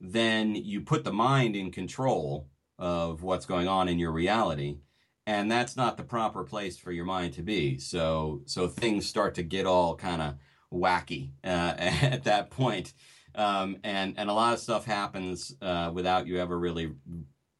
then 0.00 0.56
you 0.56 0.80
put 0.80 1.04
the 1.04 1.12
mind 1.12 1.54
in 1.54 1.70
control 1.70 2.48
of 2.78 3.22
what's 3.22 3.46
going 3.46 3.68
on 3.68 3.88
in 3.88 3.98
your 3.98 4.10
reality, 4.10 4.78
and 5.26 5.50
that's 5.50 5.76
not 5.76 5.96
the 5.96 6.02
proper 6.02 6.42
place 6.42 6.76
for 6.76 6.90
your 6.90 7.04
mind 7.04 7.34
to 7.34 7.42
be. 7.42 7.78
So, 7.78 8.42
so 8.46 8.66
things 8.66 9.06
start 9.06 9.36
to 9.36 9.44
get 9.44 9.66
all 9.66 9.94
kind 9.94 10.20
of 10.20 10.34
wacky 10.72 11.30
uh, 11.44 11.74
at 11.78 12.24
that 12.24 12.50
point. 12.50 12.92
Um, 13.34 13.78
and 13.82 14.14
and 14.18 14.28
a 14.28 14.32
lot 14.32 14.52
of 14.52 14.58
stuff 14.58 14.84
happens 14.84 15.54
uh, 15.62 15.90
without 15.94 16.26
you 16.26 16.38
ever 16.38 16.58
really 16.58 16.92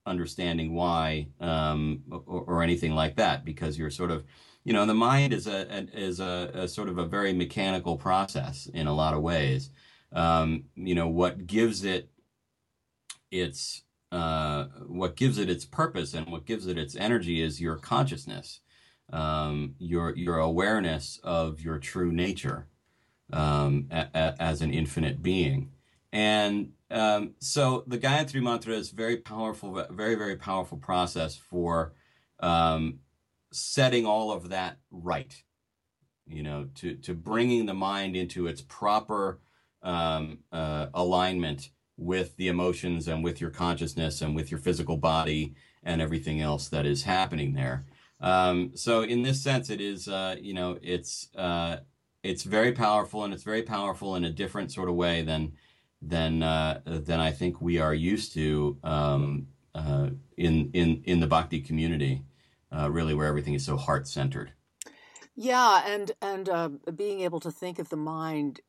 understanding 0.04 0.74
why 0.74 1.28
um, 1.40 2.02
or, 2.10 2.42
or 2.42 2.62
anything 2.62 2.94
like 2.94 3.16
that 3.16 3.44
because 3.44 3.78
you're 3.78 3.90
sort 3.90 4.10
of 4.10 4.24
you 4.64 4.72
know 4.72 4.86
the 4.86 4.94
mind 4.94 5.32
is 5.32 5.46
a, 5.46 5.66
a 5.70 5.98
is 5.98 6.20
a, 6.20 6.50
a, 6.54 6.68
sort 6.68 6.88
of 6.88 6.98
a 6.98 7.06
very 7.06 7.32
mechanical 7.32 7.96
process 7.96 8.66
in 8.72 8.86
a 8.86 8.94
lot 8.94 9.14
of 9.14 9.22
ways. 9.22 9.70
Um, 10.12 10.64
you 10.74 10.94
know 10.94 11.08
what 11.08 11.46
gives 11.46 11.84
it 11.84 12.10
its 13.30 13.82
uh, 14.12 14.64
what 14.86 15.16
gives 15.16 15.38
it 15.38 15.48
its 15.48 15.64
purpose 15.64 16.14
and 16.14 16.26
what 16.30 16.44
gives 16.44 16.66
it 16.66 16.78
its 16.78 16.94
energy 16.94 17.40
is 17.40 17.60
your 17.60 17.76
consciousness 17.76 18.60
um, 19.12 19.74
your 19.78 20.14
your 20.16 20.38
awareness 20.38 21.18
of 21.22 21.60
your 21.60 21.78
true 21.78 22.12
nature 22.12 22.68
um, 23.32 23.88
a, 23.90 24.08
a, 24.14 24.34
as 24.40 24.62
an 24.62 24.72
infinite 24.72 25.22
being. 25.22 25.72
And 26.12 26.72
um, 26.90 27.34
so 27.38 27.84
the 27.86 27.98
Gayatri 27.98 28.42
mantra 28.42 28.74
is 28.74 28.90
very 28.90 29.16
powerful 29.16 29.84
very 29.90 30.14
very 30.14 30.36
powerful 30.36 30.78
process 30.78 31.36
for 31.36 31.94
um, 32.40 32.98
setting 33.52 34.06
all 34.06 34.32
of 34.32 34.48
that 34.48 34.78
right 34.90 35.42
you 36.26 36.42
know 36.42 36.68
to 36.74 36.94
to 36.96 37.14
bringing 37.14 37.66
the 37.66 37.74
mind 37.74 38.16
into 38.16 38.46
its 38.46 38.62
proper 38.62 39.40
um, 39.82 40.38
uh, 40.52 40.86
alignment 40.94 41.70
with 41.96 42.36
the 42.36 42.48
emotions 42.48 43.08
and 43.08 43.22
with 43.22 43.40
your 43.40 43.50
consciousness 43.50 44.22
and 44.22 44.34
with 44.34 44.50
your 44.50 44.60
physical 44.60 44.96
body 44.96 45.54
and 45.82 46.00
everything 46.00 46.40
else 46.40 46.68
that 46.68 46.86
is 46.86 47.02
happening 47.02 47.54
there. 47.54 47.84
Um, 48.20 48.72
so 48.74 49.02
in 49.02 49.22
this 49.22 49.42
sense 49.42 49.68
it 49.68 49.80
is 49.80 50.08
uh, 50.08 50.36
you 50.40 50.54
know 50.54 50.78
it's 50.82 51.28
uh, 51.36 51.78
it's 52.22 52.44
very 52.44 52.72
powerful 52.72 53.24
and 53.24 53.34
it's 53.34 53.42
very 53.42 53.62
powerful 53.62 54.14
in 54.16 54.24
a 54.24 54.30
different 54.30 54.70
sort 54.72 54.88
of 54.88 54.94
way 54.94 55.22
than 55.22 55.52
than 56.00 56.42
uh, 56.42 56.80
than 56.84 57.20
I 57.20 57.32
think 57.32 57.60
we 57.60 57.78
are 57.78 57.94
used 57.94 58.32
to 58.34 58.78
um, 58.84 59.48
uh, 59.74 60.10
in 60.36 60.70
in 60.72 61.02
in 61.04 61.20
the 61.20 61.26
bhakti 61.26 61.60
community 61.60 62.22
uh, 62.76 62.90
really 62.90 63.14
where 63.14 63.26
everything 63.26 63.54
is 63.54 63.64
so 63.64 63.76
heart 63.76 64.06
centered. 64.08 64.52
Yeah, 65.34 65.82
and 65.86 66.12
and 66.20 66.48
uh, 66.48 66.68
being 66.94 67.20
able 67.20 67.40
to 67.40 67.50
think 67.50 67.78
of 67.78 67.88
the 67.88 67.96
mind 67.96 68.60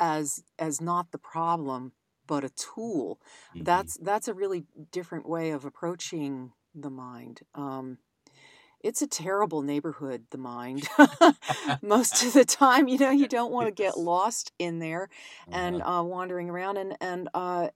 as 0.00 0.42
as 0.58 0.80
not 0.80 1.10
the 1.10 1.18
problem 1.18 1.92
but 2.28 2.44
a 2.44 2.50
tool. 2.50 3.20
Mm-hmm. 3.50 3.64
That's 3.64 3.96
that's 3.96 4.28
a 4.28 4.34
really 4.34 4.66
different 4.92 5.28
way 5.28 5.50
of 5.50 5.64
approaching 5.64 6.52
the 6.72 6.90
mind. 6.90 7.40
Um, 7.56 7.98
it's 8.80 9.02
a 9.02 9.08
terrible 9.08 9.62
neighborhood, 9.62 10.26
the 10.30 10.38
mind. 10.38 10.88
Most 11.82 12.22
of 12.22 12.34
the 12.34 12.44
time, 12.44 12.86
you 12.86 12.98
know, 12.98 13.10
you 13.10 13.26
don't 13.36 13.50
want 13.50 13.66
to 13.66 13.72
get 13.72 13.98
lost 13.98 14.52
in 14.60 14.78
there 14.78 15.08
and 15.50 15.82
uh-huh. 15.82 16.00
uh, 16.00 16.02
wandering 16.04 16.48
around. 16.48 16.76
And 16.76 16.96
and 17.00 17.28
uh, 17.34 17.68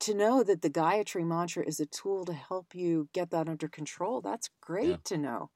to 0.00 0.14
know 0.14 0.42
that 0.42 0.62
the 0.62 0.70
Gayatri 0.70 1.26
mantra 1.26 1.64
is 1.66 1.80
a 1.80 1.86
tool 1.86 2.24
to 2.24 2.32
help 2.32 2.74
you 2.74 3.08
get 3.12 3.30
that 3.30 3.48
under 3.48 3.68
control, 3.68 4.20
that's 4.20 4.50
great 4.60 4.88
yeah. 4.88 4.96
to 5.04 5.18
know. 5.18 5.50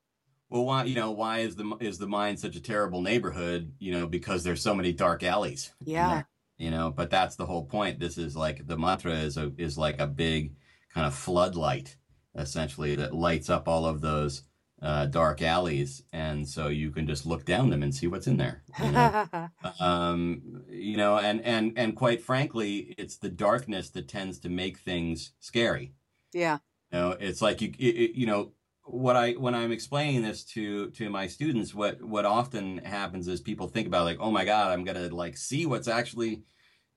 Well, 0.48 0.66
why 0.66 0.84
you 0.84 0.94
know 0.94 1.12
why 1.12 1.38
is 1.38 1.56
the 1.56 1.76
is 1.80 1.96
the 1.96 2.06
mind 2.06 2.38
such 2.38 2.56
a 2.56 2.60
terrible 2.60 3.00
neighborhood? 3.00 3.72
You 3.78 3.92
know, 3.92 4.06
because 4.06 4.44
there's 4.44 4.62
so 4.62 4.74
many 4.74 4.92
dark 4.92 5.22
alleys. 5.22 5.72
Yeah. 5.80 6.24
You 6.58 6.70
know, 6.70 6.90
but 6.90 7.08
that's 7.08 7.36
the 7.36 7.46
whole 7.46 7.64
point. 7.64 7.98
This 7.98 8.18
is 8.18 8.36
like 8.36 8.66
the 8.66 8.76
mantra 8.76 9.12
is 9.12 9.38
a 9.38 9.52
is 9.56 9.78
like 9.78 9.98
a 9.98 10.06
big 10.06 10.54
kind 10.92 11.06
of 11.06 11.14
floodlight, 11.14 11.96
essentially, 12.34 12.96
that 12.96 13.14
lights 13.14 13.48
up 13.48 13.66
all 13.66 13.86
of 13.86 14.02
those 14.02 14.42
uh, 14.82 15.06
dark 15.06 15.40
alleys, 15.40 16.02
and 16.12 16.46
so 16.48 16.66
you 16.66 16.90
can 16.90 17.06
just 17.06 17.24
look 17.24 17.44
down 17.44 17.70
them 17.70 17.82
and 17.82 17.94
see 17.94 18.08
what's 18.08 18.26
in 18.26 18.36
there. 18.36 18.64
You 18.82 18.90
know? 18.90 19.28
um, 19.80 20.64
you 20.68 20.96
know, 20.96 21.18
and 21.18 21.40
and 21.42 21.72
and 21.76 21.94
quite 21.94 22.20
frankly, 22.20 22.94
it's 22.98 23.16
the 23.16 23.28
darkness 23.28 23.90
that 23.90 24.08
tends 24.08 24.40
to 24.40 24.48
make 24.48 24.78
things 24.78 25.32
scary. 25.38 25.94
Yeah. 26.32 26.58
You 26.92 26.98
know, 26.98 27.10
it's 27.12 27.40
like 27.40 27.62
you 27.62 27.72
it, 27.78 28.16
you 28.16 28.26
know 28.26 28.52
what 28.84 29.14
I 29.14 29.32
when 29.32 29.54
I'm 29.54 29.70
explaining 29.70 30.22
this 30.22 30.42
to 30.46 30.90
to 30.90 31.08
my 31.08 31.28
students, 31.28 31.72
what 31.72 32.02
what 32.02 32.24
often 32.24 32.78
happens 32.78 33.28
is 33.28 33.40
people 33.40 33.68
think 33.68 33.86
about 33.86 34.04
like, 34.04 34.18
oh 34.20 34.32
my 34.32 34.44
God, 34.44 34.72
I'm 34.72 34.84
gonna 34.84 35.08
like 35.08 35.36
see 35.36 35.64
what's 35.64 35.88
actually 35.88 36.42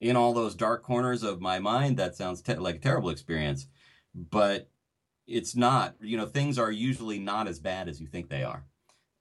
in 0.01 0.15
all 0.15 0.33
those 0.33 0.55
dark 0.55 0.83
corners 0.83 1.21
of 1.21 1.39
my 1.39 1.59
mind. 1.59 1.97
That 1.97 2.15
sounds 2.15 2.41
te- 2.41 2.55
like 2.55 2.77
a 2.77 2.79
terrible 2.79 3.11
experience, 3.11 3.67
but 4.15 4.69
it's 5.27 5.55
not. 5.55 5.95
You 6.01 6.17
know, 6.17 6.25
things 6.25 6.57
are 6.59 6.71
usually 6.71 7.19
not 7.19 7.47
as 7.47 7.59
bad 7.59 7.87
as 7.87 7.99
you 7.99 8.07
think 8.07 8.29
they 8.29 8.43
are. 8.43 8.63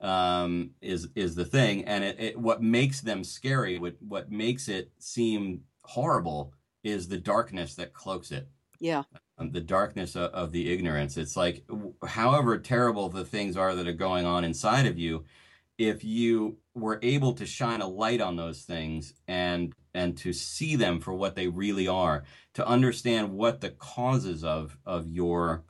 Um, 0.01 0.71
is 0.81 1.09
is 1.15 1.35
the 1.35 1.45
thing, 1.45 1.85
and 1.85 2.05
it, 2.05 2.17
it 2.19 2.39
what 2.39 2.63
makes 2.63 3.01
them 3.01 3.25
scary, 3.25 3.79
what 3.79 3.97
what 4.01 4.31
makes 4.31 4.69
it 4.69 4.91
seem 4.99 5.63
horrible, 5.83 6.53
is 6.83 7.09
the 7.09 7.19
darkness 7.19 7.75
that 7.77 7.95
cloaks 7.95 8.31
it. 8.31 8.49
Yeah. 8.81 9.05
Um, 9.39 9.51
the 9.51 9.61
darkness 9.61 10.15
of, 10.15 10.31
of 10.33 10.53
the 10.53 10.73
ignorance. 10.73 11.17
It's 11.17 11.37
like, 11.37 11.65
however 12.07 12.59
terrible 12.59 13.09
the 13.09 13.25
things 13.25 13.57
are 13.57 13.75
that 13.75 13.89
are 13.89 13.93
going 13.93 14.27
on 14.27 14.45
inside 14.45 14.87
of 14.87 14.99
you, 14.99 15.25
if 15.79 16.05
you 16.05 16.59
were 16.75 16.99
able 17.03 17.33
to 17.35 17.47
shine 17.47 17.81
a 17.81 17.89
light 17.89 18.21
on 18.21 18.37
those 18.37 18.63
things 18.63 19.15
and 19.27 19.73
and 19.95 20.17
to 20.19 20.33
see 20.33 20.77
them 20.77 21.01
for 21.01 21.15
what 21.15 21.35
they 21.35 21.47
really 21.47 21.89
are, 21.89 22.25
to 22.55 22.67
understand 22.67 23.33
what 23.33 23.61
the 23.61 23.71
causes 23.71 24.45
of 24.45 24.77
of 24.85 25.09
your 25.09 25.65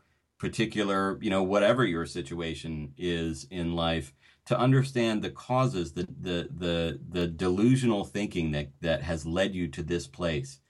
particular, 0.44 1.18
you 1.22 1.30
know, 1.30 1.42
whatever 1.42 1.87
your 1.87 2.04
situation 2.04 2.92
is 2.98 3.46
in 3.50 3.74
life, 3.74 4.12
to 4.44 4.59
understand 4.59 5.22
the 5.22 5.30
causes, 5.30 5.92
the 5.92 6.07
the 6.20 6.48
the 6.54 7.00
the 7.09 7.26
delusional 7.26 8.04
thinking 8.04 8.50
that 8.50 8.68
that 8.83 9.02
has 9.02 9.24
led 9.24 9.54
you 9.54 9.68
to 9.68 9.83
this 9.83 10.07
place, 10.07 10.61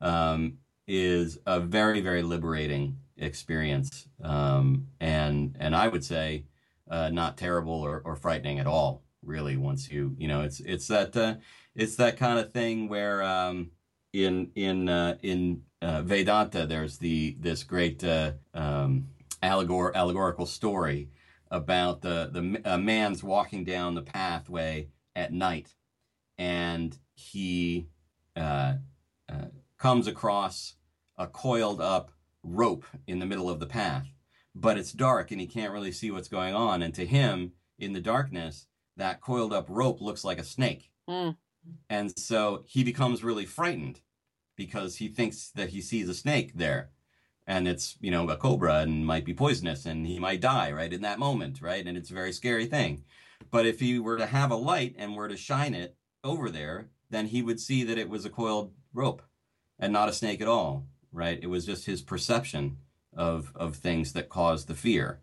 um, 0.00 0.54
is 0.86 1.38
a 1.44 1.60
very 1.60 2.00
very 2.00 2.22
liberating 2.22 2.96
experience, 3.18 4.08
um, 4.22 4.88
and 4.98 5.54
and 5.60 5.76
I 5.76 5.88
would 5.88 6.04
say 6.04 6.44
uh, 6.90 7.10
not 7.10 7.36
terrible 7.36 7.82
or, 7.82 8.00
or 8.06 8.16
frightening 8.16 8.58
at 8.58 8.66
all. 8.66 9.02
Really, 9.22 9.58
once 9.58 9.90
you 9.90 10.16
you 10.18 10.26
know, 10.26 10.40
it's 10.40 10.60
it's 10.60 10.88
that 10.88 11.14
uh, 11.14 11.34
it's 11.74 11.96
that 11.96 12.16
kind 12.16 12.38
of 12.38 12.54
thing 12.54 12.88
where 12.88 13.22
um, 13.22 13.72
in 14.14 14.52
in 14.54 14.88
uh, 14.88 15.18
in 15.22 15.64
uh, 15.82 16.00
Vedanta 16.00 16.66
there's 16.66 16.96
the 16.96 17.36
this 17.38 17.62
great 17.62 18.02
uh, 18.02 18.32
um, 18.54 19.08
allegor- 19.42 19.96
allegorical 19.96 20.46
story 20.46 21.10
about 21.50 22.02
the 22.02 22.28
the 22.32 22.60
a 22.64 22.78
man's 22.78 23.22
walking 23.22 23.64
down 23.64 23.94
the 23.94 24.02
pathway 24.02 24.88
at 25.16 25.32
night, 25.32 25.74
and 26.36 26.98
he 27.14 27.88
uh, 28.36 28.74
uh, 29.28 29.46
comes 29.78 30.06
across 30.06 30.74
a 31.16 31.26
coiled 31.26 31.80
up 31.80 32.12
rope 32.42 32.84
in 33.06 33.18
the 33.18 33.26
middle 33.26 33.50
of 33.50 33.60
the 33.60 33.66
path, 33.66 34.06
but 34.54 34.78
it's 34.78 34.92
dark 34.92 35.30
and 35.30 35.40
he 35.40 35.46
can't 35.46 35.72
really 35.72 35.90
see 35.92 36.10
what's 36.10 36.28
going 36.28 36.54
on. 36.54 36.82
And 36.82 36.94
to 36.94 37.04
him, 37.04 37.52
in 37.78 37.92
the 37.92 38.00
darkness, 38.00 38.66
that 38.96 39.20
coiled 39.20 39.52
up 39.52 39.66
rope 39.68 40.00
looks 40.00 40.24
like 40.24 40.38
a 40.38 40.44
snake, 40.44 40.90
Mm. 41.08 41.36
and 41.88 42.16
so 42.18 42.62
he 42.66 42.84
becomes 42.84 43.24
really 43.24 43.46
frightened 43.46 44.00
because 44.56 44.96
he 44.96 45.08
thinks 45.08 45.50
that 45.50 45.70
he 45.70 45.80
sees 45.80 46.08
a 46.08 46.14
snake 46.14 46.52
there 46.54 46.90
and 47.48 47.66
it's 47.66 47.96
you 48.00 48.12
know 48.12 48.28
a 48.30 48.36
cobra 48.36 48.78
and 48.78 49.04
might 49.04 49.24
be 49.24 49.34
poisonous 49.34 49.86
and 49.86 50.06
he 50.06 50.20
might 50.20 50.40
die 50.40 50.70
right 50.70 50.92
in 50.92 51.02
that 51.02 51.18
moment 51.18 51.60
right? 51.60 51.84
And 51.84 51.98
it's 51.98 52.10
a 52.10 52.14
very 52.14 52.32
scary 52.32 52.66
thing. 52.66 53.02
But 53.50 53.66
if 53.66 53.80
he 53.80 53.98
were 53.98 54.18
to 54.18 54.26
have 54.26 54.52
a 54.52 54.56
light 54.56 54.94
and 54.98 55.16
were 55.16 55.28
to 55.28 55.36
shine 55.36 55.74
it 55.74 55.96
over 56.22 56.48
there 56.48 56.90
then 57.10 57.26
he 57.26 57.42
would 57.42 57.58
see 57.58 57.82
that 57.82 57.98
it 57.98 58.08
was 58.08 58.24
a 58.24 58.30
coiled 58.30 58.72
rope 58.94 59.22
and 59.80 59.92
not 59.92 60.08
a 60.08 60.12
snake 60.12 60.40
at 60.40 60.48
all 60.48 60.86
right? 61.12 61.38
It 61.42 61.48
was 61.48 61.66
just 61.66 61.86
his 61.86 62.02
perception 62.02 62.78
of 63.16 63.52
of 63.54 63.76
things 63.76 64.12
that 64.12 64.28
caused 64.28 64.68
the 64.68 64.74
fear. 64.74 65.20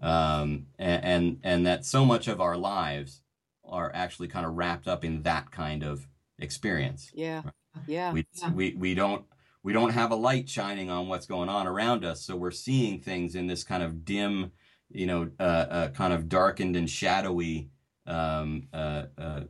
Um, 0.00 0.66
and, 0.78 1.04
and 1.04 1.40
and 1.42 1.66
that 1.66 1.84
so 1.84 2.04
much 2.04 2.28
of 2.28 2.40
our 2.40 2.56
lives 2.56 3.22
are 3.64 3.90
actually 3.94 4.28
kind 4.28 4.46
of 4.46 4.56
wrapped 4.56 4.86
up 4.86 5.04
in 5.04 5.22
that 5.22 5.50
kind 5.50 5.82
of 5.82 6.06
experience. 6.38 7.10
Yeah. 7.14 7.42
Yeah. 7.86 8.12
we 8.12 8.26
we 8.54 8.74
we 8.74 8.94
don't 8.94 9.24
we 9.66 9.72
don't 9.72 9.90
have 9.90 10.12
a 10.12 10.14
light 10.14 10.48
shining 10.48 10.90
on 10.90 11.08
what's 11.08 11.26
going 11.26 11.48
on 11.48 11.66
around 11.66 12.04
us, 12.04 12.22
so 12.22 12.36
we're 12.36 12.52
seeing 12.52 13.00
things 13.00 13.34
in 13.34 13.48
this 13.48 13.64
kind 13.64 13.82
of 13.82 14.04
dim, 14.04 14.52
you 14.88 15.06
know, 15.06 15.28
uh, 15.40 15.42
uh, 15.42 15.88
kind 15.88 16.12
of 16.12 16.28
darkened 16.28 16.76
and 16.76 16.88
shadowy 16.88 17.68
um, 18.06 18.68
uh, 18.72 19.06
uh, 19.18 19.40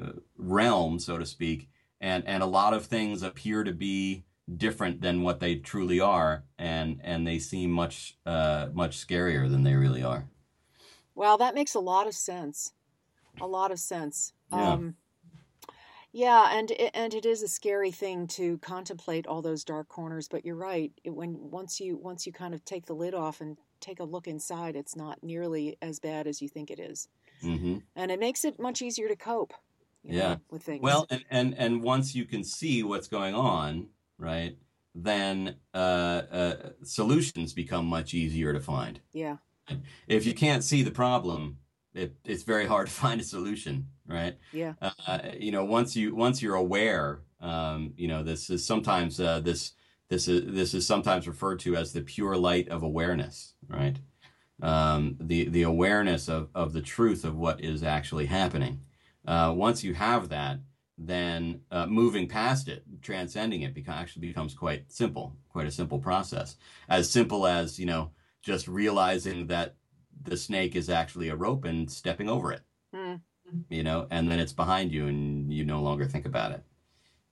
uh, 0.00 0.12
realm, 0.38 1.00
so 1.00 1.18
to 1.18 1.26
speak, 1.26 1.68
and 2.00 2.24
and 2.28 2.44
a 2.44 2.46
lot 2.46 2.74
of 2.74 2.86
things 2.86 3.24
appear 3.24 3.64
to 3.64 3.72
be 3.72 4.24
different 4.56 5.00
than 5.00 5.22
what 5.22 5.40
they 5.40 5.56
truly 5.56 5.98
are, 5.98 6.44
and 6.56 7.00
and 7.02 7.26
they 7.26 7.40
seem 7.40 7.72
much 7.72 8.16
uh, 8.24 8.68
much 8.72 9.04
scarier 9.04 9.50
than 9.50 9.64
they 9.64 9.74
really 9.74 10.04
are. 10.04 10.28
Wow, 11.16 11.36
that 11.38 11.56
makes 11.56 11.74
a 11.74 11.80
lot 11.80 12.06
of 12.06 12.14
sense. 12.14 12.72
A 13.40 13.46
lot 13.48 13.72
of 13.72 13.80
sense. 13.80 14.32
Yeah. 14.52 14.74
Um, 14.74 14.94
yeah, 16.16 16.56
and 16.56 16.70
it, 16.70 16.90
and 16.94 17.12
it 17.12 17.26
is 17.26 17.42
a 17.42 17.48
scary 17.48 17.90
thing 17.90 18.26
to 18.28 18.56
contemplate 18.58 19.26
all 19.26 19.42
those 19.42 19.64
dark 19.64 19.88
corners. 19.88 20.28
But 20.28 20.46
you're 20.46 20.56
right. 20.56 20.90
It, 21.04 21.10
when 21.10 21.36
once 21.50 21.78
you 21.78 21.98
once 21.98 22.26
you 22.26 22.32
kind 22.32 22.54
of 22.54 22.64
take 22.64 22.86
the 22.86 22.94
lid 22.94 23.12
off 23.12 23.42
and 23.42 23.58
take 23.80 24.00
a 24.00 24.04
look 24.04 24.26
inside, 24.26 24.76
it's 24.76 24.96
not 24.96 25.22
nearly 25.22 25.76
as 25.82 26.00
bad 26.00 26.26
as 26.26 26.40
you 26.40 26.48
think 26.48 26.70
it 26.70 26.80
is, 26.80 27.08
hmm 27.42 27.78
and 27.94 28.10
it 28.10 28.18
makes 28.18 28.46
it 28.46 28.58
much 28.58 28.80
easier 28.80 29.08
to 29.08 29.16
cope. 29.16 29.52
Yeah. 30.02 30.28
know, 30.28 30.40
with 30.50 30.62
things. 30.62 30.82
Well, 30.82 31.06
and, 31.10 31.24
and 31.30 31.54
and 31.58 31.82
once 31.82 32.14
you 32.14 32.24
can 32.24 32.44
see 32.44 32.82
what's 32.82 33.08
going 33.08 33.34
on, 33.34 33.88
right, 34.18 34.56
then 34.94 35.56
uh, 35.74 35.76
uh, 35.76 36.70
solutions 36.82 37.52
become 37.52 37.84
much 37.84 38.14
easier 38.14 38.54
to 38.54 38.60
find. 38.60 39.00
yeah, 39.12 39.36
If 40.08 40.24
you 40.24 40.32
can't 40.32 40.64
see 40.64 40.82
the 40.82 40.90
problem, 40.90 41.58
it, 41.92 42.16
it's 42.24 42.44
very 42.44 42.66
hard 42.66 42.86
to 42.86 42.92
find 43.04 43.20
a 43.20 43.24
solution, 43.24 43.88
right? 44.08 44.36
yeah, 44.52 44.74
Uh, 44.80 45.20
you 45.38 45.50
know, 45.52 45.64
once 45.64 45.96
you 45.96 46.14
once 46.14 46.42
you're 46.42 46.54
aware, 46.54 47.22
um, 47.40 47.94
you 47.96 48.08
know, 48.08 48.22
this 48.22 48.50
is 48.50 48.64
sometimes 48.66 49.18
uh, 49.20 49.40
this 49.40 49.72
this 50.08 50.28
is 50.28 50.52
this 50.54 50.74
is 50.74 50.86
sometimes 50.86 51.26
referred 51.26 51.58
to 51.60 51.76
as 51.76 51.92
the 51.92 52.02
pure 52.02 52.36
light 52.36 52.68
of 52.68 52.82
awareness, 52.82 53.54
right? 53.68 53.98
Um, 54.62 55.16
the 55.20 55.48
the 55.48 55.62
awareness 55.62 56.28
of 56.28 56.50
of 56.54 56.72
the 56.72 56.82
truth 56.82 57.24
of 57.24 57.36
what 57.36 57.60
is 57.62 57.82
actually 57.82 58.26
happening. 58.26 58.82
Uh, 59.26 59.52
once 59.56 59.84
you 59.84 59.94
have 59.94 60.28
that, 60.30 60.60
then 60.96 61.62
uh, 61.70 61.86
moving 61.86 62.28
past 62.28 62.68
it, 62.68 62.84
transcending 63.02 63.62
it, 63.62 63.74
beca- 63.74 63.88
actually 63.90 64.26
becomes 64.28 64.54
quite 64.54 64.90
simple, 64.90 65.36
quite 65.48 65.66
a 65.66 65.70
simple 65.70 65.98
process. 65.98 66.56
As 66.88 67.10
simple 67.10 67.46
as 67.46 67.78
you 67.78 67.86
know, 67.86 68.12
just 68.42 68.66
realizing 68.68 69.46
that 69.48 69.76
the 70.22 70.36
snake 70.36 70.74
is 70.74 70.88
actually 70.88 71.28
a 71.28 71.36
rope 71.36 71.64
and 71.64 71.90
stepping 71.90 72.28
over 72.28 72.52
it. 72.52 72.62
You 73.68 73.82
know, 73.82 74.06
and 74.10 74.30
then 74.30 74.38
it's 74.38 74.52
behind 74.52 74.92
you 74.92 75.06
and 75.06 75.52
you 75.52 75.64
no 75.64 75.80
longer 75.80 76.04
think 76.04 76.26
about 76.26 76.52
it. 76.52 76.64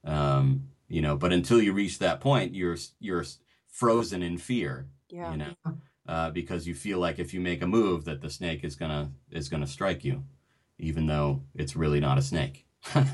Um, 0.04 0.68
you 0.88 1.00
know, 1.00 1.16
but 1.16 1.32
until 1.32 1.60
you 1.60 1.72
reach 1.72 1.98
that 1.98 2.20
point, 2.20 2.54
you're 2.54 2.76
you're 3.00 3.24
frozen 3.66 4.22
in 4.22 4.38
fear, 4.38 4.86
yeah. 5.08 5.32
you 5.32 5.38
know, 5.38 5.54
uh, 6.06 6.30
because 6.30 6.66
you 6.66 6.74
feel 6.74 6.98
like 6.98 7.18
if 7.18 7.32
you 7.32 7.40
make 7.40 7.62
a 7.62 7.66
move 7.66 8.04
that 8.04 8.20
the 8.20 8.30
snake 8.30 8.64
is 8.64 8.76
gonna 8.76 9.10
is 9.30 9.48
gonna 9.48 9.66
strike 9.66 10.04
you, 10.04 10.24
even 10.78 11.06
though 11.06 11.42
it's 11.54 11.74
really 11.74 12.00
not 12.00 12.18
a 12.18 12.22
snake. 12.22 12.66
and 12.94 13.08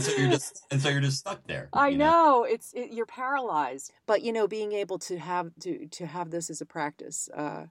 so 0.00 0.16
you're 0.16 0.30
just 0.30 0.64
and 0.70 0.82
so 0.82 0.88
you're 0.88 1.00
just 1.00 1.18
stuck 1.18 1.46
there. 1.46 1.68
I 1.72 1.88
you 1.90 1.98
know 1.98 2.44
it's 2.48 2.72
it, 2.72 2.92
you're 2.92 3.06
paralyzed, 3.06 3.92
but 4.06 4.22
you 4.22 4.32
know, 4.32 4.48
being 4.48 4.72
able 4.72 4.98
to 5.00 5.18
have 5.18 5.52
to 5.60 5.86
to 5.86 6.06
have 6.06 6.30
this 6.30 6.50
as 6.50 6.60
a 6.60 6.66
practice, 6.66 7.28
uh, 7.34 7.66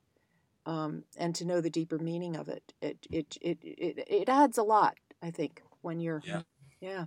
um, 0.65 1.03
and 1.17 1.35
to 1.35 1.45
know 1.45 1.61
the 1.61 1.69
deeper 1.69 1.97
meaning 1.97 2.35
of 2.35 2.47
it, 2.49 2.73
it 2.81 3.05
it 3.11 3.37
it 3.41 3.57
it, 3.61 4.07
it 4.07 4.29
adds 4.29 4.57
a 4.57 4.63
lot. 4.63 4.95
I 5.21 5.31
think 5.31 5.61
when 5.81 5.99
you're, 5.99 6.21
Yeah. 6.25 6.41
yeah, 6.81 7.05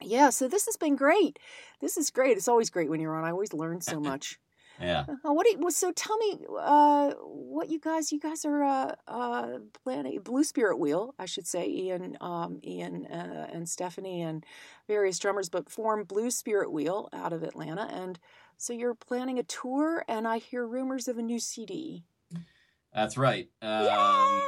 yeah. 0.00 0.30
So 0.30 0.48
this 0.48 0.66
has 0.66 0.76
been 0.76 0.96
great. 0.96 1.38
This 1.80 1.96
is 1.96 2.10
great. 2.10 2.36
It's 2.36 2.48
always 2.48 2.70
great 2.70 2.90
when 2.90 3.00
you're 3.00 3.14
on. 3.16 3.24
I 3.24 3.30
always 3.30 3.52
learn 3.52 3.80
so 3.80 4.00
much. 4.10 4.38
Yeah. 4.80 5.04
Uh, 5.24 5.32
what 5.32 5.44
do 5.46 5.52
you, 5.52 5.70
so 5.70 5.92
tell 5.92 6.16
me 6.16 6.38
uh, 6.58 7.12
what 7.20 7.68
you 7.68 7.78
guys 7.78 8.10
you 8.10 8.18
guys 8.18 8.44
are 8.44 8.64
uh, 8.64 8.94
uh, 9.06 9.58
planning 9.84 10.20
Blue 10.22 10.42
Spirit 10.42 10.78
Wheel 10.78 11.14
I 11.18 11.26
should 11.26 11.46
say 11.46 11.68
Ian 11.68 12.16
um, 12.20 12.58
Ian 12.64 13.06
uh, 13.06 13.48
and 13.52 13.68
Stephanie 13.68 14.22
and 14.22 14.44
various 14.88 15.18
drummers 15.18 15.48
but 15.50 15.70
form 15.70 16.04
Blue 16.04 16.30
Spirit 16.30 16.72
Wheel 16.72 17.10
out 17.12 17.32
of 17.32 17.42
Atlanta 17.42 17.86
and 17.92 18.18
so 18.56 18.72
you're 18.72 18.94
planning 18.94 19.38
a 19.38 19.42
tour 19.44 20.04
and 20.08 20.26
I 20.26 20.38
hear 20.38 20.66
rumors 20.66 21.06
of 21.06 21.18
a 21.18 21.22
new 21.22 21.38
CD. 21.38 22.04
That's 22.94 23.16
right. 23.16 23.48
Um, 23.60 23.84
Yay! 23.84 24.40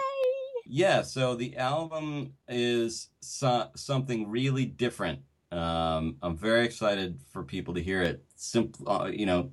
Yeah, 0.66 1.02
so 1.02 1.34
the 1.34 1.56
album 1.56 2.34
is 2.48 3.08
so, 3.20 3.68
something 3.76 4.28
really 4.30 4.64
different. 4.64 5.20
Um, 5.52 6.16
I'm 6.22 6.36
very 6.36 6.64
excited 6.64 7.20
for 7.30 7.42
people 7.42 7.74
to 7.74 7.82
hear 7.82 8.02
it. 8.02 8.24
Simple, 8.34 8.88
uh, 8.90 9.06
you 9.06 9.26
know, 9.26 9.50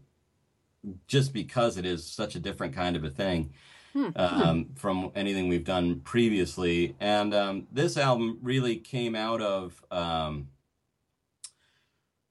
just 1.08 1.34
because 1.34 1.78
it 1.78 1.86
is 1.86 2.06
such 2.06 2.36
a 2.36 2.40
different 2.40 2.74
kind 2.74 2.96
of 2.96 3.04
a 3.04 3.10
thing 3.10 3.54
Hmm. 3.94 4.08
um, 4.16 4.70
from 4.76 5.12
anything 5.16 5.50
we've 5.50 5.66
done 5.66 6.00
previously. 6.00 6.96
And 7.02 7.34
um, 7.34 7.68
this 7.74 7.98
album 7.98 8.40
really 8.42 8.78
came 8.78 9.16
out 9.16 9.42
of 9.42 9.84
um, 9.92 10.48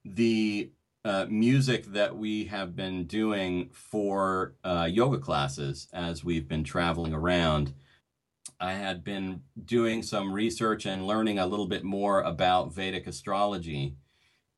the 0.06 0.70
uh, 1.04 1.26
music 1.28 1.86
that 1.86 2.16
we 2.16 2.44
have 2.44 2.76
been 2.76 3.04
doing 3.04 3.70
for 3.72 4.54
uh, 4.64 4.88
yoga 4.90 5.18
classes 5.18 5.88
as 5.92 6.24
we've 6.24 6.48
been 6.48 6.64
traveling 6.64 7.14
around. 7.14 7.72
I 8.58 8.72
had 8.74 9.02
been 9.02 9.42
doing 9.64 10.02
some 10.02 10.32
research 10.32 10.84
and 10.84 11.06
learning 11.06 11.38
a 11.38 11.46
little 11.46 11.66
bit 11.66 11.84
more 11.84 12.20
about 12.20 12.74
Vedic 12.74 13.06
astrology 13.06 13.96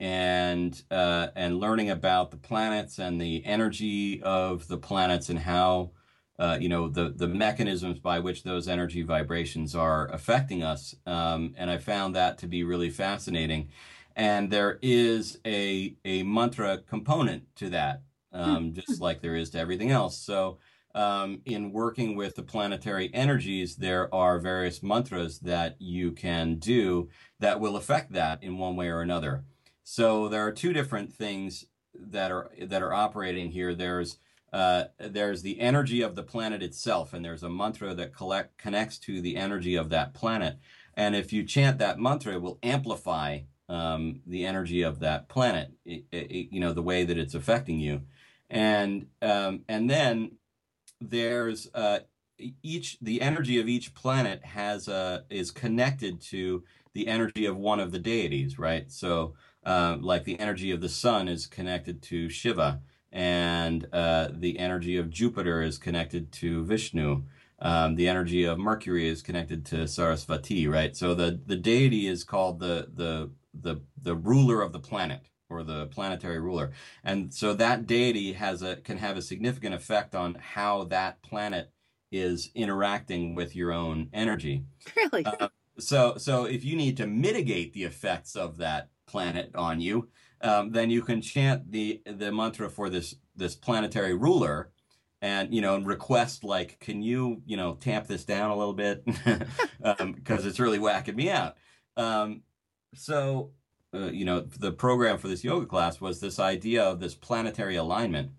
and 0.00 0.82
uh, 0.90 1.28
and 1.36 1.60
learning 1.60 1.90
about 1.90 2.32
the 2.32 2.36
planets 2.36 2.98
and 2.98 3.20
the 3.20 3.44
energy 3.44 4.20
of 4.22 4.66
the 4.66 4.78
planets 4.78 5.28
and 5.28 5.38
how 5.38 5.92
uh, 6.40 6.58
you 6.60 6.68
know 6.68 6.88
the 6.88 7.10
the 7.10 7.28
mechanisms 7.28 8.00
by 8.00 8.18
which 8.18 8.42
those 8.42 8.66
energy 8.66 9.02
vibrations 9.02 9.76
are 9.76 10.08
affecting 10.08 10.64
us. 10.64 10.96
Um, 11.06 11.54
and 11.56 11.70
I 11.70 11.78
found 11.78 12.16
that 12.16 12.38
to 12.38 12.48
be 12.48 12.64
really 12.64 12.90
fascinating. 12.90 13.68
And 14.16 14.50
there 14.50 14.78
is 14.82 15.38
a 15.46 15.96
a 16.04 16.22
mantra 16.22 16.78
component 16.78 17.54
to 17.56 17.70
that, 17.70 18.02
um, 18.32 18.68
hmm. 18.68 18.72
just 18.72 19.00
like 19.00 19.20
there 19.20 19.36
is 19.36 19.50
to 19.50 19.58
everything 19.58 19.90
else. 19.90 20.18
So 20.18 20.58
um, 20.94 21.40
in 21.44 21.72
working 21.72 22.16
with 22.16 22.34
the 22.36 22.42
planetary 22.42 23.10
energies, 23.14 23.76
there 23.76 24.14
are 24.14 24.38
various 24.38 24.82
mantras 24.82 25.38
that 25.40 25.76
you 25.80 26.12
can 26.12 26.56
do 26.56 27.08
that 27.40 27.60
will 27.60 27.76
affect 27.76 28.12
that 28.12 28.42
in 28.42 28.58
one 28.58 28.76
way 28.76 28.88
or 28.88 29.00
another. 29.00 29.44
So 29.84 30.28
there 30.28 30.46
are 30.46 30.52
two 30.52 30.72
different 30.72 31.12
things 31.12 31.66
that 31.94 32.30
are 32.30 32.50
that 32.60 32.82
are 32.82 32.92
operating 32.92 33.50
here. 33.50 33.74
There's 33.74 34.18
uh, 34.52 34.84
there's 34.98 35.42
the 35.42 35.60
energy 35.60 36.02
of 36.02 36.14
the 36.14 36.22
planet 36.22 36.62
itself, 36.62 37.14
and 37.14 37.24
there's 37.24 37.42
a 37.42 37.48
mantra 37.48 37.94
that 37.94 38.14
collect, 38.14 38.58
connects 38.58 38.98
to 38.98 39.20
the 39.20 39.36
energy 39.36 39.74
of 39.74 39.88
that 39.88 40.12
planet. 40.12 40.58
And 40.94 41.16
if 41.16 41.32
you 41.32 41.42
chant 41.42 41.78
that 41.78 41.98
mantra, 41.98 42.34
it 42.34 42.42
will 42.42 42.58
amplify 42.62 43.40
um, 43.68 44.20
the 44.26 44.44
energy 44.46 44.82
of 44.82 45.00
that 45.00 45.28
planet. 45.28 45.72
It, 45.84 46.04
it, 46.12 46.48
you 46.50 46.60
know 46.60 46.72
the 46.72 46.82
way 46.82 47.04
that 47.04 47.18
it's 47.18 47.34
affecting 47.34 47.80
you, 47.80 48.02
and 48.50 49.06
um, 49.20 49.62
and 49.68 49.88
then 49.88 50.32
there's 51.00 51.68
uh, 51.74 52.00
each 52.62 52.98
the 53.00 53.20
energy 53.20 53.60
of 53.60 53.68
each 53.68 53.94
planet 53.94 54.44
has 54.44 54.88
a 54.88 55.24
is 55.30 55.50
connected 55.50 56.20
to 56.20 56.62
the 56.94 57.08
energy 57.08 57.46
of 57.46 57.56
one 57.56 57.80
of 57.80 57.92
the 57.92 57.98
deities, 57.98 58.58
right? 58.58 58.90
So, 58.90 59.34
uh, 59.64 59.96
like 60.00 60.24
the 60.24 60.38
energy 60.38 60.70
of 60.70 60.80
the 60.80 60.88
sun 60.88 61.28
is 61.28 61.46
connected 61.46 62.02
to 62.02 62.28
Shiva, 62.28 62.80
and 63.10 63.86
uh, 63.92 64.28
the 64.32 64.58
energy 64.58 64.96
of 64.96 65.10
Jupiter 65.10 65.62
is 65.62 65.78
connected 65.78 66.32
to 66.32 66.64
Vishnu. 66.64 67.22
Um, 67.58 67.94
the 67.94 68.08
energy 68.08 68.44
of 68.44 68.58
Mercury 68.58 69.08
is 69.08 69.22
connected 69.22 69.64
to 69.66 69.84
Sarasvati, 69.84 70.68
right? 70.68 70.96
So 70.96 71.14
the 71.14 71.40
the 71.46 71.56
deity 71.56 72.06
is 72.06 72.24
called 72.24 72.58
the 72.58 72.88
the 72.92 73.30
the 73.54 73.76
the 74.00 74.14
ruler 74.14 74.62
of 74.62 74.72
the 74.72 74.80
planet, 74.80 75.22
or 75.52 75.62
the 75.62 75.86
planetary 75.86 76.40
ruler. 76.40 76.72
And 77.04 77.32
so 77.32 77.54
that 77.54 77.86
deity 77.86 78.32
has 78.32 78.62
a 78.62 78.76
can 78.76 78.98
have 78.98 79.16
a 79.16 79.22
significant 79.22 79.74
effect 79.74 80.14
on 80.14 80.34
how 80.34 80.84
that 80.84 81.22
planet 81.22 81.70
is 82.10 82.50
interacting 82.54 83.34
with 83.34 83.54
your 83.56 83.72
own 83.72 84.08
energy. 84.12 84.64
Really? 84.96 85.24
Uh, 85.24 85.48
so 85.78 86.16
so 86.16 86.44
if 86.44 86.64
you 86.64 86.76
need 86.76 86.96
to 86.98 87.06
mitigate 87.06 87.72
the 87.72 87.84
effects 87.84 88.36
of 88.36 88.58
that 88.58 88.90
planet 89.06 89.50
on 89.54 89.80
you, 89.80 90.08
um, 90.40 90.72
then 90.72 90.90
you 90.90 91.02
can 91.02 91.20
chant 91.20 91.70
the 91.70 92.02
the 92.06 92.32
mantra 92.32 92.68
for 92.68 92.88
this 92.88 93.14
this 93.36 93.54
planetary 93.54 94.14
ruler 94.14 94.70
and 95.22 95.54
you 95.54 95.60
know 95.60 95.74
and 95.76 95.86
request 95.86 96.44
like 96.44 96.78
can 96.80 97.02
you 97.02 97.40
you 97.46 97.56
know 97.56 97.74
tamp 97.74 98.06
this 98.06 98.24
down 98.24 98.50
a 98.50 98.56
little 98.56 98.74
bit 98.74 99.04
because 99.04 99.40
um, 100.00 100.16
it's 100.26 100.60
really 100.60 100.78
whacking 100.78 101.16
me 101.16 101.30
out 101.30 101.56
um, 101.96 102.42
so 102.94 103.52
uh, 103.94 104.10
you 104.10 104.24
know, 104.24 104.40
the 104.40 104.72
program 104.72 105.18
for 105.18 105.28
this 105.28 105.44
yoga 105.44 105.66
class 105.66 106.00
was 106.00 106.20
this 106.20 106.38
idea 106.38 106.82
of 106.82 107.00
this 107.00 107.14
planetary 107.14 107.76
alignment, 107.76 108.30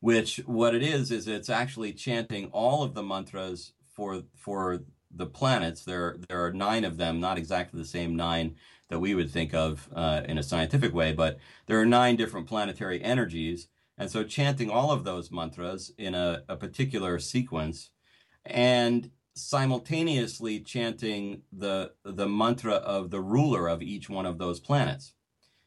which 0.00 0.36
what 0.46 0.74
it 0.74 0.82
is 0.82 1.10
is 1.10 1.28
it's 1.28 1.50
actually 1.50 1.92
chanting 1.92 2.46
all 2.46 2.82
of 2.82 2.94
the 2.94 3.02
mantras 3.02 3.72
for 3.92 4.22
for 4.34 4.82
the 5.10 5.26
planets. 5.26 5.84
There 5.84 6.16
there 6.28 6.44
are 6.44 6.52
nine 6.52 6.84
of 6.84 6.96
them, 6.96 7.20
not 7.20 7.36
exactly 7.36 7.78
the 7.78 7.86
same 7.86 8.16
nine 8.16 8.56
that 8.88 9.00
we 9.00 9.14
would 9.14 9.30
think 9.30 9.52
of 9.52 9.88
uh, 9.94 10.22
in 10.26 10.38
a 10.38 10.42
scientific 10.42 10.94
way, 10.94 11.12
but 11.12 11.38
there 11.66 11.80
are 11.80 11.86
nine 11.86 12.16
different 12.16 12.46
planetary 12.46 13.02
energies, 13.02 13.68
and 13.98 14.10
so 14.10 14.24
chanting 14.24 14.70
all 14.70 14.90
of 14.90 15.04
those 15.04 15.30
mantras 15.30 15.92
in 15.98 16.14
a, 16.14 16.44
a 16.48 16.56
particular 16.56 17.18
sequence, 17.18 17.90
and 18.46 19.10
simultaneously 19.34 20.60
chanting 20.60 21.42
the 21.52 21.92
the 22.04 22.28
mantra 22.28 22.74
of 22.74 23.10
the 23.10 23.20
ruler 23.20 23.68
of 23.68 23.82
each 23.82 24.08
one 24.08 24.26
of 24.26 24.38
those 24.38 24.60
planets 24.60 25.14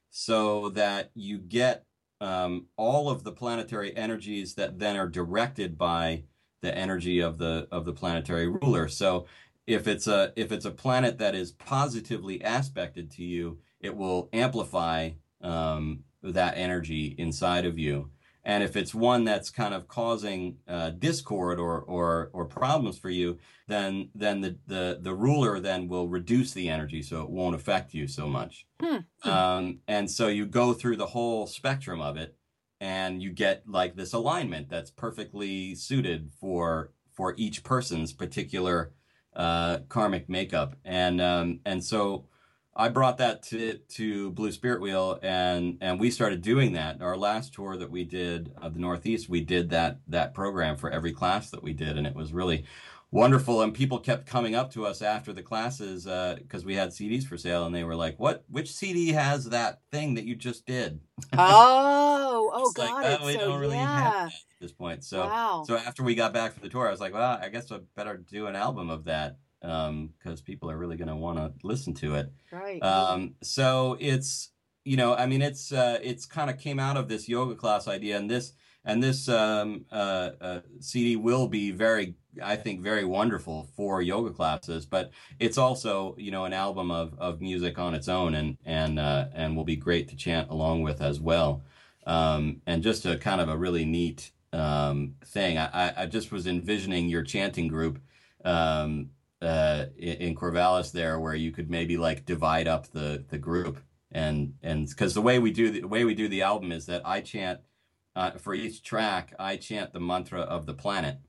so 0.10 0.69
that 0.69 1.12
you 1.13 1.38
get 1.38 1.86
um, 2.21 2.65
all 2.77 3.10
of 3.10 3.23
the 3.23 3.32
planetary 3.32 3.95
energies 3.95 4.56
that 4.56 4.80
then 4.80 4.95
are 4.95 5.08
directed 5.08 5.77
by 5.77 6.23
the 6.62 6.75
energy 6.75 7.19
of 7.19 7.38
the 7.38 7.67
of 7.71 7.86
the 7.86 7.93
planetary 7.93 8.47
ruler. 8.47 8.88
So 8.88 9.25
if 9.67 9.88
it's 9.88 10.08
a 10.08 10.34
if 10.36 10.51
it's 10.51 10.65
a 10.65 10.71
planet 10.71 11.17
that 11.19 11.36
is 11.36 11.51
positively 11.51 12.41
aspected 12.43 13.12
to 13.12 13.23
you 13.23 13.60
it 13.80 13.95
will 13.95 14.30
amplify 14.34 15.12
um, 15.41 16.03
that 16.23 16.58
energy 16.58 17.13
inside 17.17 17.65
of 17.65 17.77
you 17.77 18.10
and 18.47 18.63
if 18.63 18.77
it's 18.77 18.95
one 18.95 19.25
that's 19.25 19.49
kind 19.49 19.73
of 19.73 19.89
causing 19.89 20.55
uh, 20.69 20.91
discord 20.91 21.60
or, 21.60 21.81
or, 21.81 22.29
or 22.31 22.45
problems 22.45 22.97
for 22.97 23.10
you, 23.10 23.38
then 23.67 24.10
then 24.15 24.39
the, 24.39 24.57
the, 24.65 24.99
the 25.01 25.13
ruler 25.13 25.60
then 25.60 25.89
will 25.89 26.07
reduce 26.07 26.53
the 26.53 26.69
energy 26.69 27.01
so 27.03 27.21
it 27.21 27.29
won't 27.29 27.55
affect 27.55 27.93
you 27.93 28.07
so 28.07 28.25
much. 28.25 28.65
Hmm. 28.81 29.29
Um, 29.29 29.79
and 29.89 30.10
so 30.10 30.29
you 30.29 30.45
go 30.45 30.71
through 30.71 30.95
the 30.95 31.07
whole 31.07 31.45
spectrum 31.45 31.99
of 31.99 32.15
it 32.15 32.38
and 32.79 33.21
you 33.21 33.31
get 33.31 33.63
like 33.67 33.97
this 33.97 34.13
alignment 34.13 34.69
that's 34.69 34.91
perfectly 34.91 35.75
suited 35.75 36.31
for 36.39 36.93
for 37.12 37.33
each 37.36 37.65
person's 37.65 38.13
particular 38.13 38.93
uh, 39.36 39.79
karmic 39.89 40.29
makeup. 40.29 40.77
And 40.86 41.19
um, 41.19 41.60
and 41.65 41.83
so 41.83 42.27
I 42.77 42.89
brought 42.89 43.17
that 43.17 43.41
to 43.43 43.79
to 43.95 44.29
Blue 44.31 44.51
Spirit 44.51 44.81
Wheel, 44.81 45.19
and 45.23 45.79
and 45.81 45.99
we 45.99 46.11
started 46.11 46.43
doing 46.43 46.73
that. 46.73 47.01
Our 47.01 47.17
last 47.17 47.53
tour 47.53 47.75
that 47.75 47.89
we 47.89 48.03
did 48.03 48.53
of 48.61 48.75
the 48.75 48.79
Northeast, 48.79 49.27
we 49.27 49.41
did 49.41 49.71
that 49.71 49.99
that 50.07 50.35
program 50.35 50.77
for 50.77 50.91
every 50.91 51.11
class 51.11 51.49
that 51.49 51.63
we 51.63 51.73
did, 51.73 51.97
and 51.97 52.05
it 52.05 52.15
was 52.15 52.33
really 52.33 52.65
wonderful. 53.09 53.63
And 53.63 53.73
people 53.73 53.97
kept 53.99 54.27
coming 54.27 54.53
up 54.53 54.71
to 54.73 54.85
us 54.85 55.01
after 55.01 55.33
the 55.33 55.41
classes 55.41 56.03
because 56.03 56.63
uh, 56.63 56.67
we 56.67 56.75
had 56.75 56.89
CDs 56.89 57.25
for 57.25 57.35
sale, 57.35 57.65
and 57.65 57.73
they 57.73 57.83
were 57.83 57.95
like, 57.95 58.19
"What? 58.19 58.45
Which 58.47 58.71
CD 58.71 59.11
has 59.13 59.45
that 59.45 59.81
thing 59.91 60.13
that 60.13 60.25
you 60.25 60.35
just 60.35 60.65
did?" 60.65 60.99
Oh, 61.33 62.51
oh, 62.53 62.71
got 62.73 62.93
like, 62.93 63.05
it. 63.05 63.19
Oh, 63.21 63.25
we 63.25 63.33
so, 63.33 63.39
don't 63.39 63.59
really 63.59 63.75
yeah. 63.75 63.99
have 63.99 64.13
that 64.13 64.25
at 64.27 64.61
this 64.61 64.71
point. 64.71 65.03
So, 65.03 65.21
wow. 65.21 65.63
so 65.65 65.75
after 65.75 66.03
we 66.03 66.13
got 66.13 66.31
back 66.31 66.53
from 66.53 66.61
the 66.61 66.69
tour, 66.69 66.87
I 66.87 66.91
was 66.91 66.99
like, 66.99 67.13
"Well, 67.13 67.39
I 67.41 67.49
guess 67.49 67.71
I 67.71 67.79
better 67.95 68.17
do 68.17 68.45
an 68.45 68.55
album 68.55 68.91
of 68.91 69.05
that." 69.05 69.37
Because 69.62 69.89
um, 69.89 70.46
people 70.46 70.70
are 70.70 70.78
really 70.78 70.98
going 70.98 71.08
to 71.08 71.15
want 71.15 71.38
to 71.38 71.54
listen 71.63 71.93
to 71.96 72.15
it. 72.15 72.32
Right. 72.52 72.82
Um, 72.84 73.36
so 73.41 73.98
it's 74.00 74.52
you 74.88 74.96
know, 74.96 75.13
I 75.13 75.26
mean, 75.26 75.41
it's 75.41 75.74
uh, 75.74 76.00
it's 76.02 76.26
kind 76.26 76.50
of 76.50 76.58
came 76.58 76.80
out 76.80 76.96
of 76.96 77.10
this 77.10 77.28
yoga 77.28 77.56
class 77.56 77.89
idea, 77.89 78.17
and 78.17 78.32
this 78.32 78.54
and 78.86 79.04
this 79.04 79.28
um, 79.28 79.84
uh, 79.91 80.30
uh, 80.39 80.60
CD 80.80 81.17
will 81.17 81.50
be 81.50 81.72
very, 81.72 82.15
I 82.41 82.56
think, 82.56 82.80
very 82.80 83.04
wonderful 83.04 83.67
for 83.76 84.02
yoga 84.02 84.32
classes. 84.32 84.86
But 84.86 85.12
it's 85.39 85.58
also 85.58 86.15
you 86.17 86.32
know 86.32 86.46
an 86.46 86.54
album 86.54 86.89
of 86.89 87.13
of 87.20 87.41
music 87.41 87.78
on 87.78 87.96
its 87.96 88.08
own, 88.08 88.34
and 88.34 88.58
and 88.63 88.98
uh, 88.98 89.26
and 89.34 89.58
will 89.58 89.65
be 89.65 89.76
great 89.76 90.08
to 90.08 90.15
chant 90.15 90.50
along 90.50 90.84
with 90.84 91.02
as 91.02 91.20
well. 91.20 91.63
Um, 92.06 92.62
and 92.65 92.82
just 92.82 93.06
a 93.06 93.17
kind 93.17 93.41
of 93.41 93.50
a 93.50 93.58
really 93.58 93.84
neat 93.84 94.32
um, 94.54 95.15
thing. 95.26 95.58
I, 95.58 96.04
I 96.04 96.06
just 96.06 96.32
was 96.32 96.48
envisioning 96.48 97.10
your 97.10 97.24
chanting 97.24 97.67
group 97.67 98.00
um, 98.46 99.10
uh, 99.41 99.86
in 99.97 100.36
Corvallis 100.36 100.91
there 100.91 101.19
where 101.19 101.36
you 101.36 101.52
could 101.52 101.69
maybe 101.69 101.97
like 101.97 102.26
divide 102.26 102.67
up 102.67 102.88
the 102.91 103.23
the 103.30 103.38
group 103.38 103.80
and 104.12 104.54
and 104.63 104.89
because 104.89 105.13
the 105.13 105.21
way 105.21 105.38
we 105.39 105.52
do 105.52 105.69
the, 105.69 105.82
the, 105.82 105.88
way 105.88 106.04
we 106.04 106.15
do 106.15 106.28
the 106.28 106.41
album 106.41 106.71
is 106.71 106.86
that 106.88 107.02
I 107.06 107.21
chant 107.21 107.60
uh, 108.15 108.32
for 108.32 108.56
each 108.56 108.82
track 108.82 109.34
I 109.38 109.58
chant 109.58 109.93
the 109.93 110.00
mantra 110.00 110.41
of 110.41 110.65
the 110.65 110.73
planet 110.73 111.19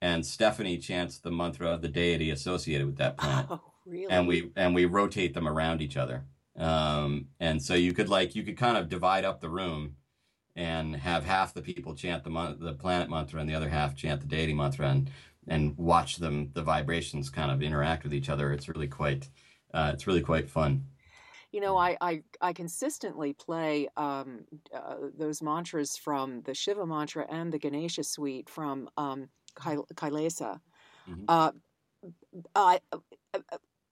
and 0.00 0.24
Stephanie 0.24 0.78
chants 0.78 1.18
the 1.18 1.30
mantra 1.30 1.68
of 1.68 1.82
the 1.82 1.88
deity 1.88 2.30
associated 2.30 2.86
with 2.86 2.96
that 2.96 3.18
planet. 3.18 3.46
Oh, 3.50 3.60
really? 3.84 4.10
And 4.10 4.26
we 4.26 4.50
and 4.56 4.74
we 4.74 4.84
rotate 4.86 5.34
them 5.34 5.48
around 5.48 5.82
each 5.82 5.96
other. 5.96 6.24
Um, 6.56 7.28
and 7.38 7.62
so 7.62 7.74
you 7.74 7.92
could 7.92 8.08
like 8.08 8.34
you 8.34 8.42
could 8.42 8.56
kind 8.56 8.76
of 8.76 8.88
divide 8.88 9.24
up 9.24 9.40
the 9.40 9.48
room 9.48 9.96
and 10.56 10.96
have 10.96 11.24
half 11.24 11.54
the 11.54 11.62
people 11.62 11.94
chant 11.94 12.24
the 12.24 12.56
the 12.58 12.74
planet 12.74 13.08
mantra 13.08 13.40
and 13.40 13.48
the 13.48 13.54
other 13.54 13.68
half 13.68 13.94
chant 13.94 14.20
the 14.20 14.26
deity 14.26 14.54
mantra 14.54 14.88
and 14.88 15.10
and 15.50 15.76
watch 15.76 16.16
them 16.16 16.50
the 16.54 16.62
vibrations 16.62 17.28
kind 17.28 17.50
of 17.50 17.62
interact 17.62 18.04
with 18.04 18.14
each 18.14 18.30
other 18.30 18.52
it's 18.52 18.68
really 18.68 18.88
quite 18.88 19.28
uh, 19.72 19.90
it's 19.94 20.08
really 20.08 20.20
quite 20.20 20.50
fun. 20.50 20.84
You 21.52 21.60
know 21.60 21.76
i 21.76 21.96
i, 22.00 22.22
I 22.40 22.52
consistently 22.52 23.32
play 23.34 23.88
um, 23.96 24.44
uh, 24.74 24.94
those 25.18 25.42
mantras 25.42 25.96
from 25.96 26.42
the 26.42 26.54
shiva 26.54 26.86
mantra 26.86 27.26
and 27.28 27.52
the 27.52 27.58
ganesha 27.58 28.04
suite 28.04 28.48
from 28.48 28.88
um, 28.96 29.28
kailasa 29.56 30.60
mm-hmm. 31.08 31.24
uh, 31.28 31.50
I, 32.54 32.80
uh, 33.34 33.38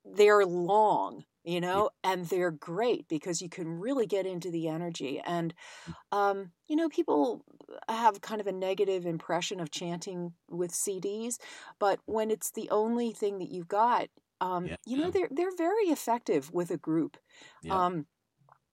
they're 0.05 0.47
long 0.47 1.25
you 1.48 1.61
know 1.61 1.90
and 2.04 2.26
they're 2.26 2.50
great 2.52 3.08
because 3.08 3.42
you 3.42 3.48
can 3.48 3.68
really 3.68 4.06
get 4.06 4.26
into 4.26 4.50
the 4.50 4.68
energy 4.68 5.20
and 5.20 5.54
Mm. 5.88 5.94
um, 6.12 6.52
you 6.68 6.76
know 6.76 6.88
people 6.88 7.44
have 7.88 8.20
kind 8.20 8.40
of 8.40 8.46
a 8.46 8.52
negative 8.52 9.06
impression 9.06 9.61
of 9.61 9.70
chanting 9.70 10.34
with 10.50 10.72
cds 10.72 11.37
but 11.78 12.00
when 12.06 12.30
it's 12.30 12.52
the 12.52 12.68
only 12.70 13.12
thing 13.12 13.38
that 13.38 13.50
you've 13.50 13.68
got 13.68 14.08
um, 14.40 14.70
Yeah. 14.70 14.76
you 14.87 14.96
know 14.96 15.11
they're 15.12 15.28
they're 15.30 15.56
very 15.56 15.84
effective 15.87 16.52
with 16.52 16.70
a 16.70 16.78
group 16.78 17.16
Yeah. 17.62 17.80
um, 17.80 18.06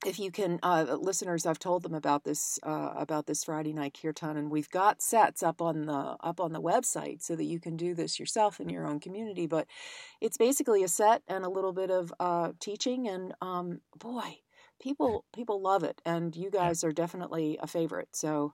if 0.06 0.20
you 0.20 0.32
can 0.32 0.60
uh, 0.62 0.98
listeners 1.00 1.46
i've 1.46 1.60
told 1.60 1.82
them 1.84 1.96
about 1.96 2.24
this 2.24 2.60
uh, 2.64 2.94
about 2.96 3.26
this 3.26 3.44
friday 3.44 3.74
night 3.74 3.98
kirtan 4.00 4.38
and 4.38 4.52
we've 4.52 4.70
got 4.70 5.02
sets 5.02 5.42
up 5.42 5.62
on 5.62 5.86
the 5.86 6.16
up 6.22 6.40
on 6.40 6.54
the 6.54 6.62
website 6.62 7.22
so 7.22 7.36
that 7.36 7.46
you 7.46 7.60
can 7.60 7.76
do 7.76 7.94
this 7.96 8.20
yourself 8.20 8.60
in 8.60 8.70
your 8.70 8.88
own 8.88 9.00
community 9.00 9.48
but 9.48 9.68
it's 10.22 10.38
basically 10.38 10.84
a 10.84 10.88
set 10.88 11.24
and 11.28 11.44
a 11.44 11.50
little 11.50 11.74
bit 11.74 11.90
of 11.90 12.14
uh, 12.20 12.52
teaching 12.60 13.08
and 13.08 13.34
um, 13.42 13.82
boy 13.98 14.38
people 14.80 15.26
people 15.34 15.62
love 15.62 15.84
it 15.84 16.02
and 16.06 16.36
you 16.36 16.52
guys 16.52 16.84
are 16.84 16.92
definitely 16.92 17.58
a 17.62 17.68
favorite 17.68 18.10
so 18.14 18.54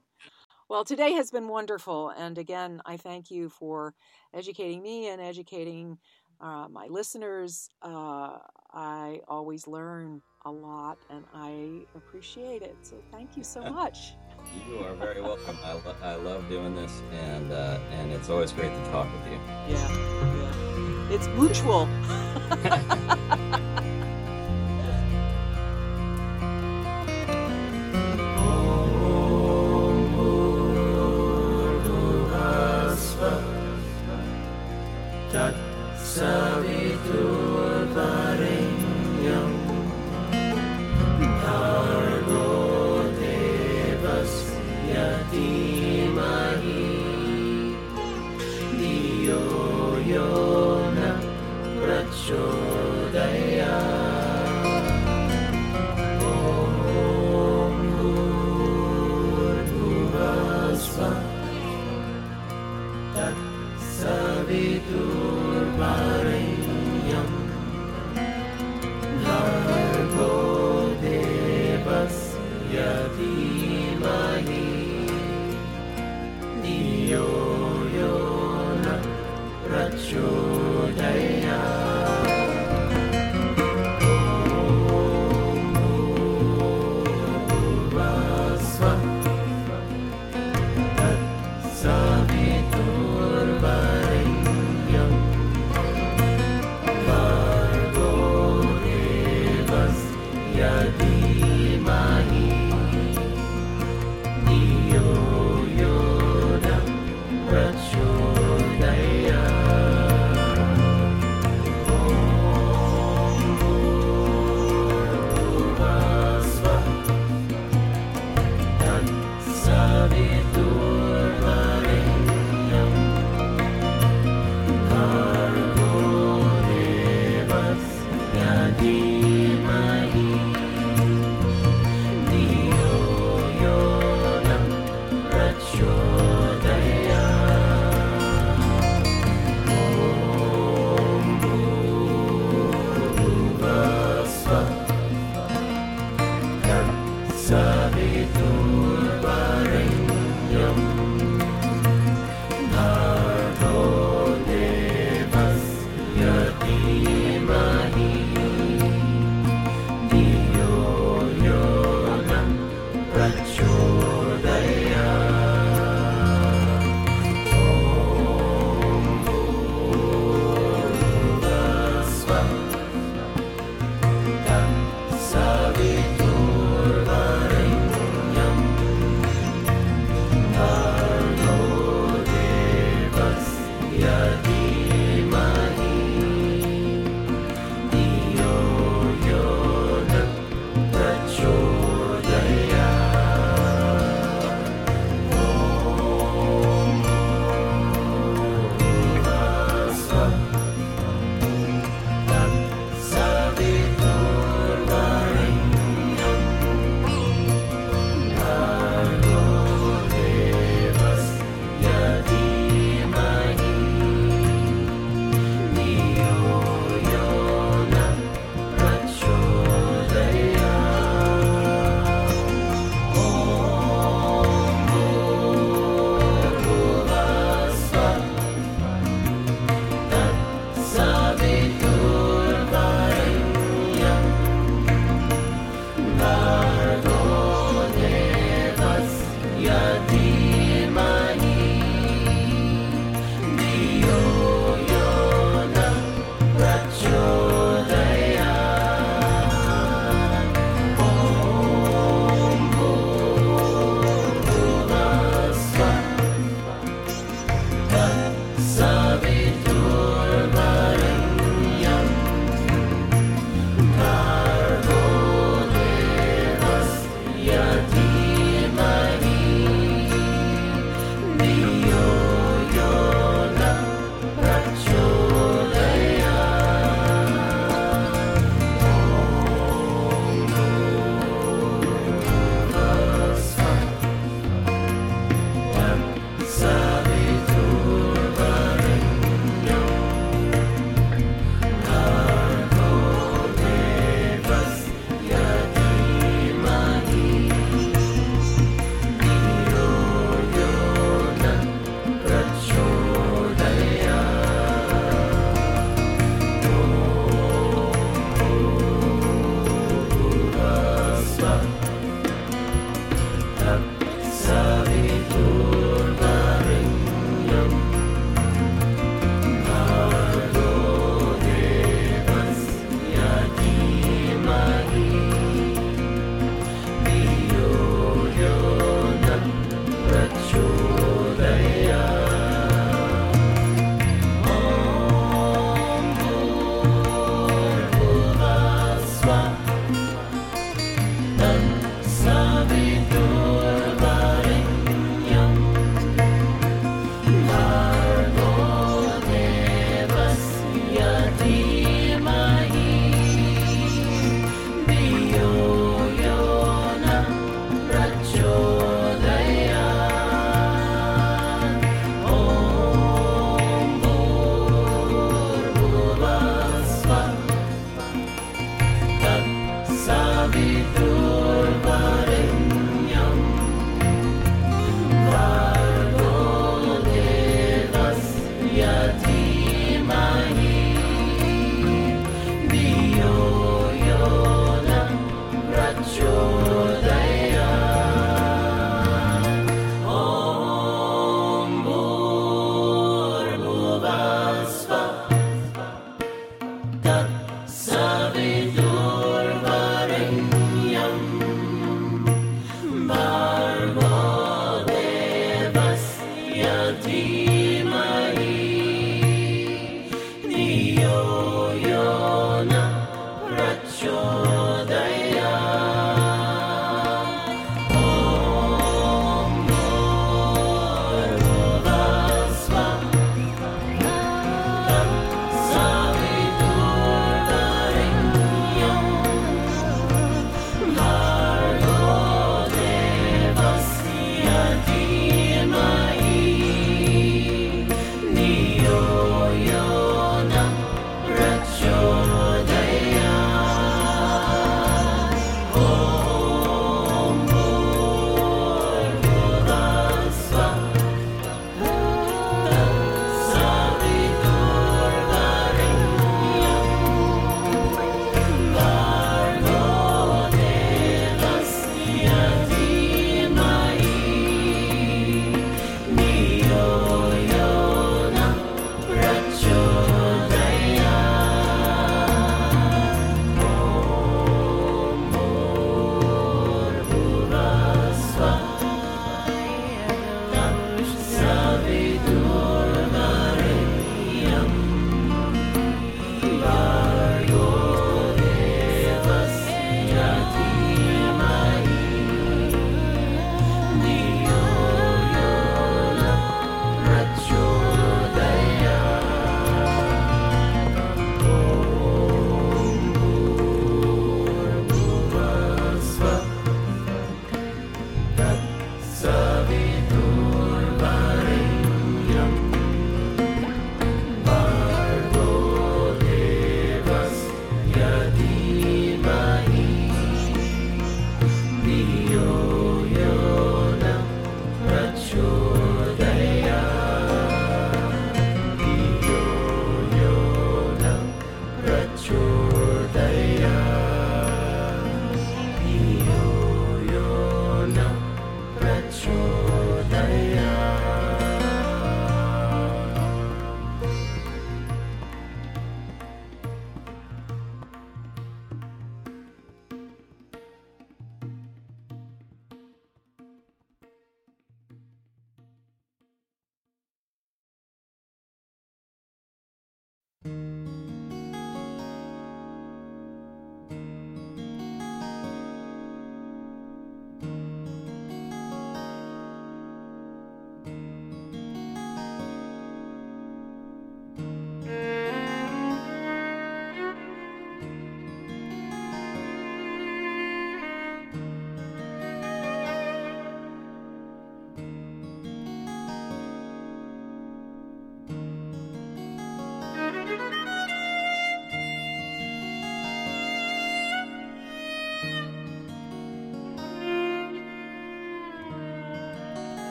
well 0.70 0.86
today 0.86 1.12
has 1.14 1.32
been 1.32 1.48
wonderful 1.48 2.10
and 2.10 2.38
again 2.38 2.82
i 2.86 2.96
thank 2.96 3.30
you 3.30 3.50
for 3.50 3.94
educating 4.34 4.82
me 4.82 5.10
and 5.10 5.22
educating 5.22 5.98
uh, 6.40 6.68
my 6.70 6.88
listeners 6.88 7.70
uh, 7.82 8.38
i 8.74 9.20
always 9.28 9.68
learn 9.68 10.22
a 10.46 10.52
lot 10.52 10.98
and 11.10 11.24
i 11.34 11.86
appreciate 11.96 12.62
it 12.62 12.76
so 12.82 12.96
thank 13.12 13.36
you 13.38 13.44
so 13.44 13.62
much 13.82 14.14
You 14.68 14.80
are 14.86 14.96
very 14.96 15.22
welcome. 15.22 15.56
I, 15.64 15.74
lo- 15.74 15.96
I 16.02 16.16
love 16.16 16.50
doing 16.50 16.76
this, 16.76 16.94
and 17.30 17.52
uh, 17.52 17.78
and 17.98 18.12
it's 18.12 18.28
always 18.28 18.52
great 18.52 18.74
to 18.74 18.84
talk 18.92 19.08
with 19.14 19.26
you. 19.32 19.40
yeah 19.70 19.88
yeah 20.40 21.14
it's 21.16 21.28
mutual 21.40 21.86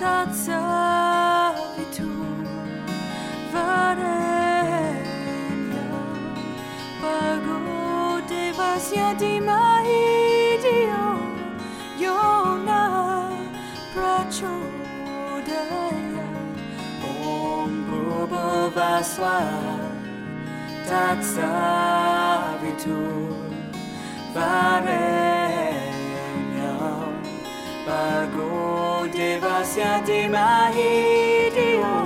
stolzer 0.00 1.52
wie 1.76 1.88
du 1.96 2.12
varenda 3.52 4.72
pagode 7.02 8.44
vas 8.58 8.86
ja 8.96 9.10
di 9.20 9.34
mai 9.48 9.92
dio 10.64 11.06
yona 12.04 12.84
prachodaya 13.92 14.68
om 17.04 17.70
bubo 17.88 18.46
vaswa 18.76 19.38
tatsa 20.88 21.52
wie 22.62 22.74
du 22.84 23.00
varenda 24.34 24.72
pagode 27.86 28.59
Devasya 29.20 30.00
siatima 30.00 30.72
hidio 30.72 31.96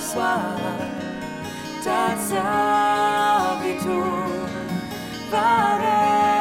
Salvator, 0.00 0.88
Varela. 5.30 6.39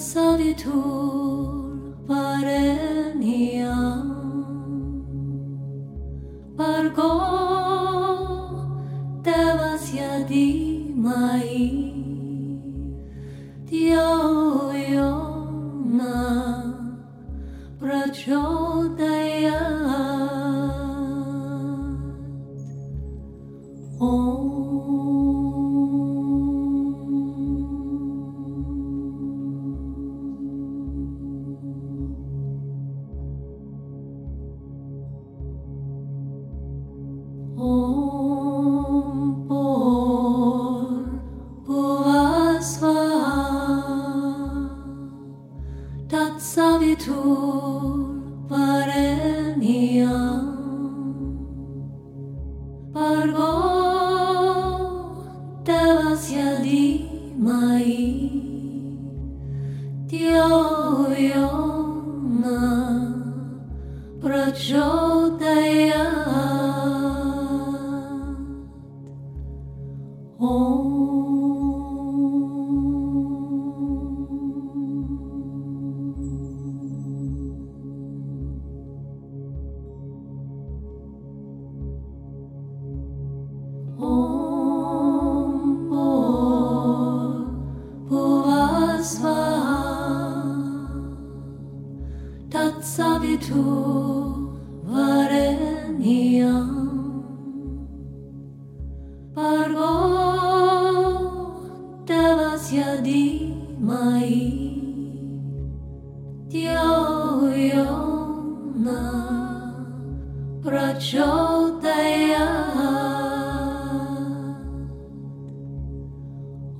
salve 0.00 0.54
tu. 0.54 1.39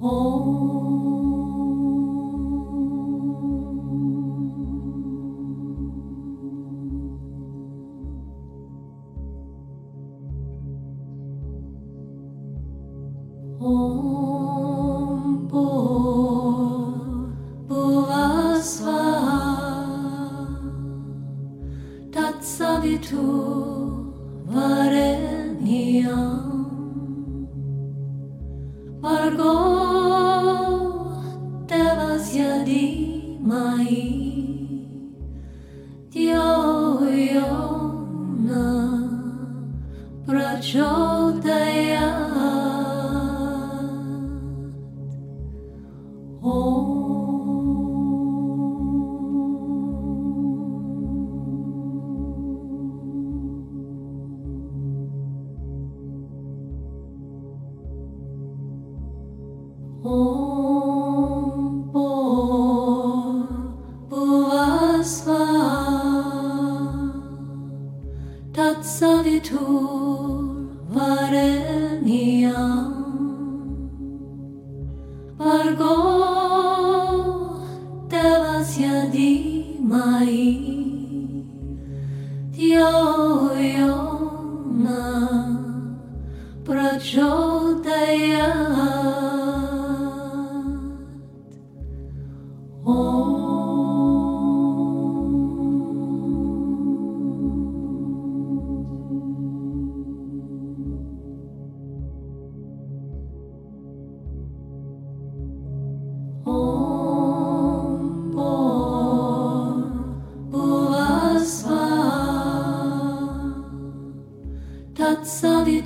home. 0.01 0.80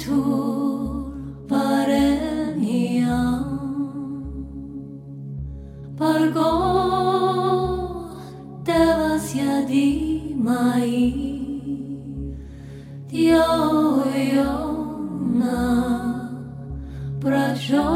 tur 0.05 1.17
parenia 1.49 3.25
Pargo 5.97 6.53
devasya 8.69 9.65
di 9.65 9.89
mai 10.37 10.93
yo 13.33 14.53
na 15.41 15.65
prajna 17.17 17.94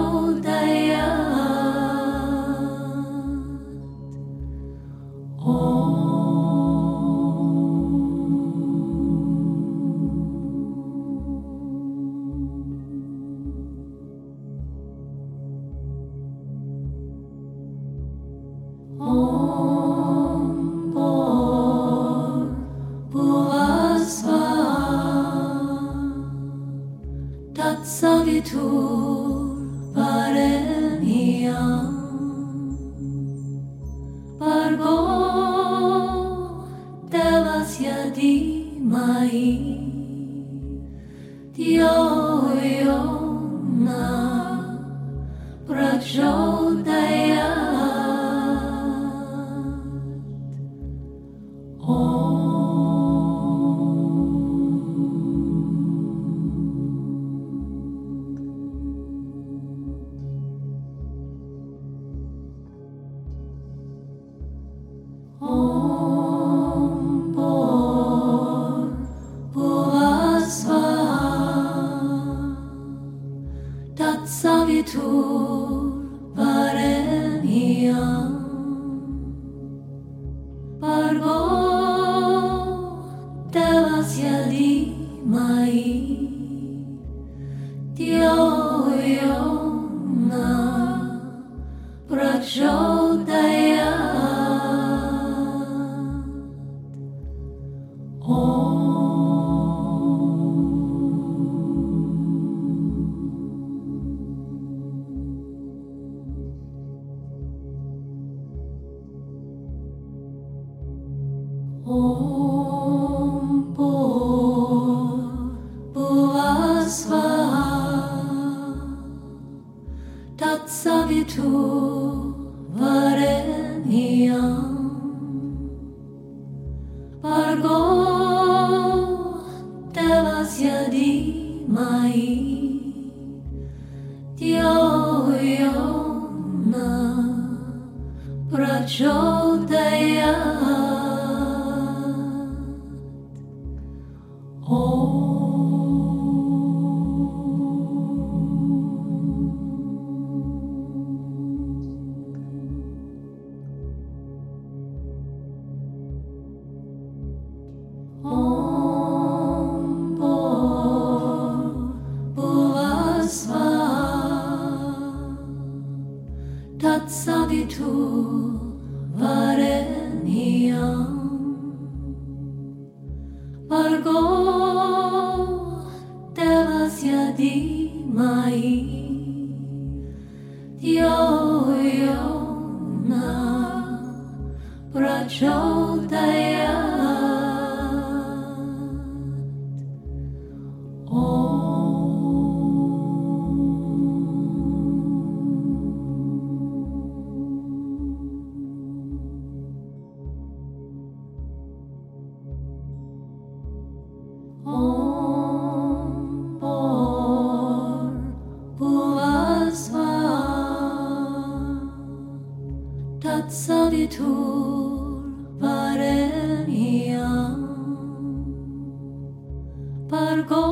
Bhargo 220.39 220.63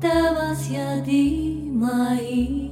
Devasya 0.00 1.04
Dhimahi 1.06 2.40
Dioyona 2.42 2.71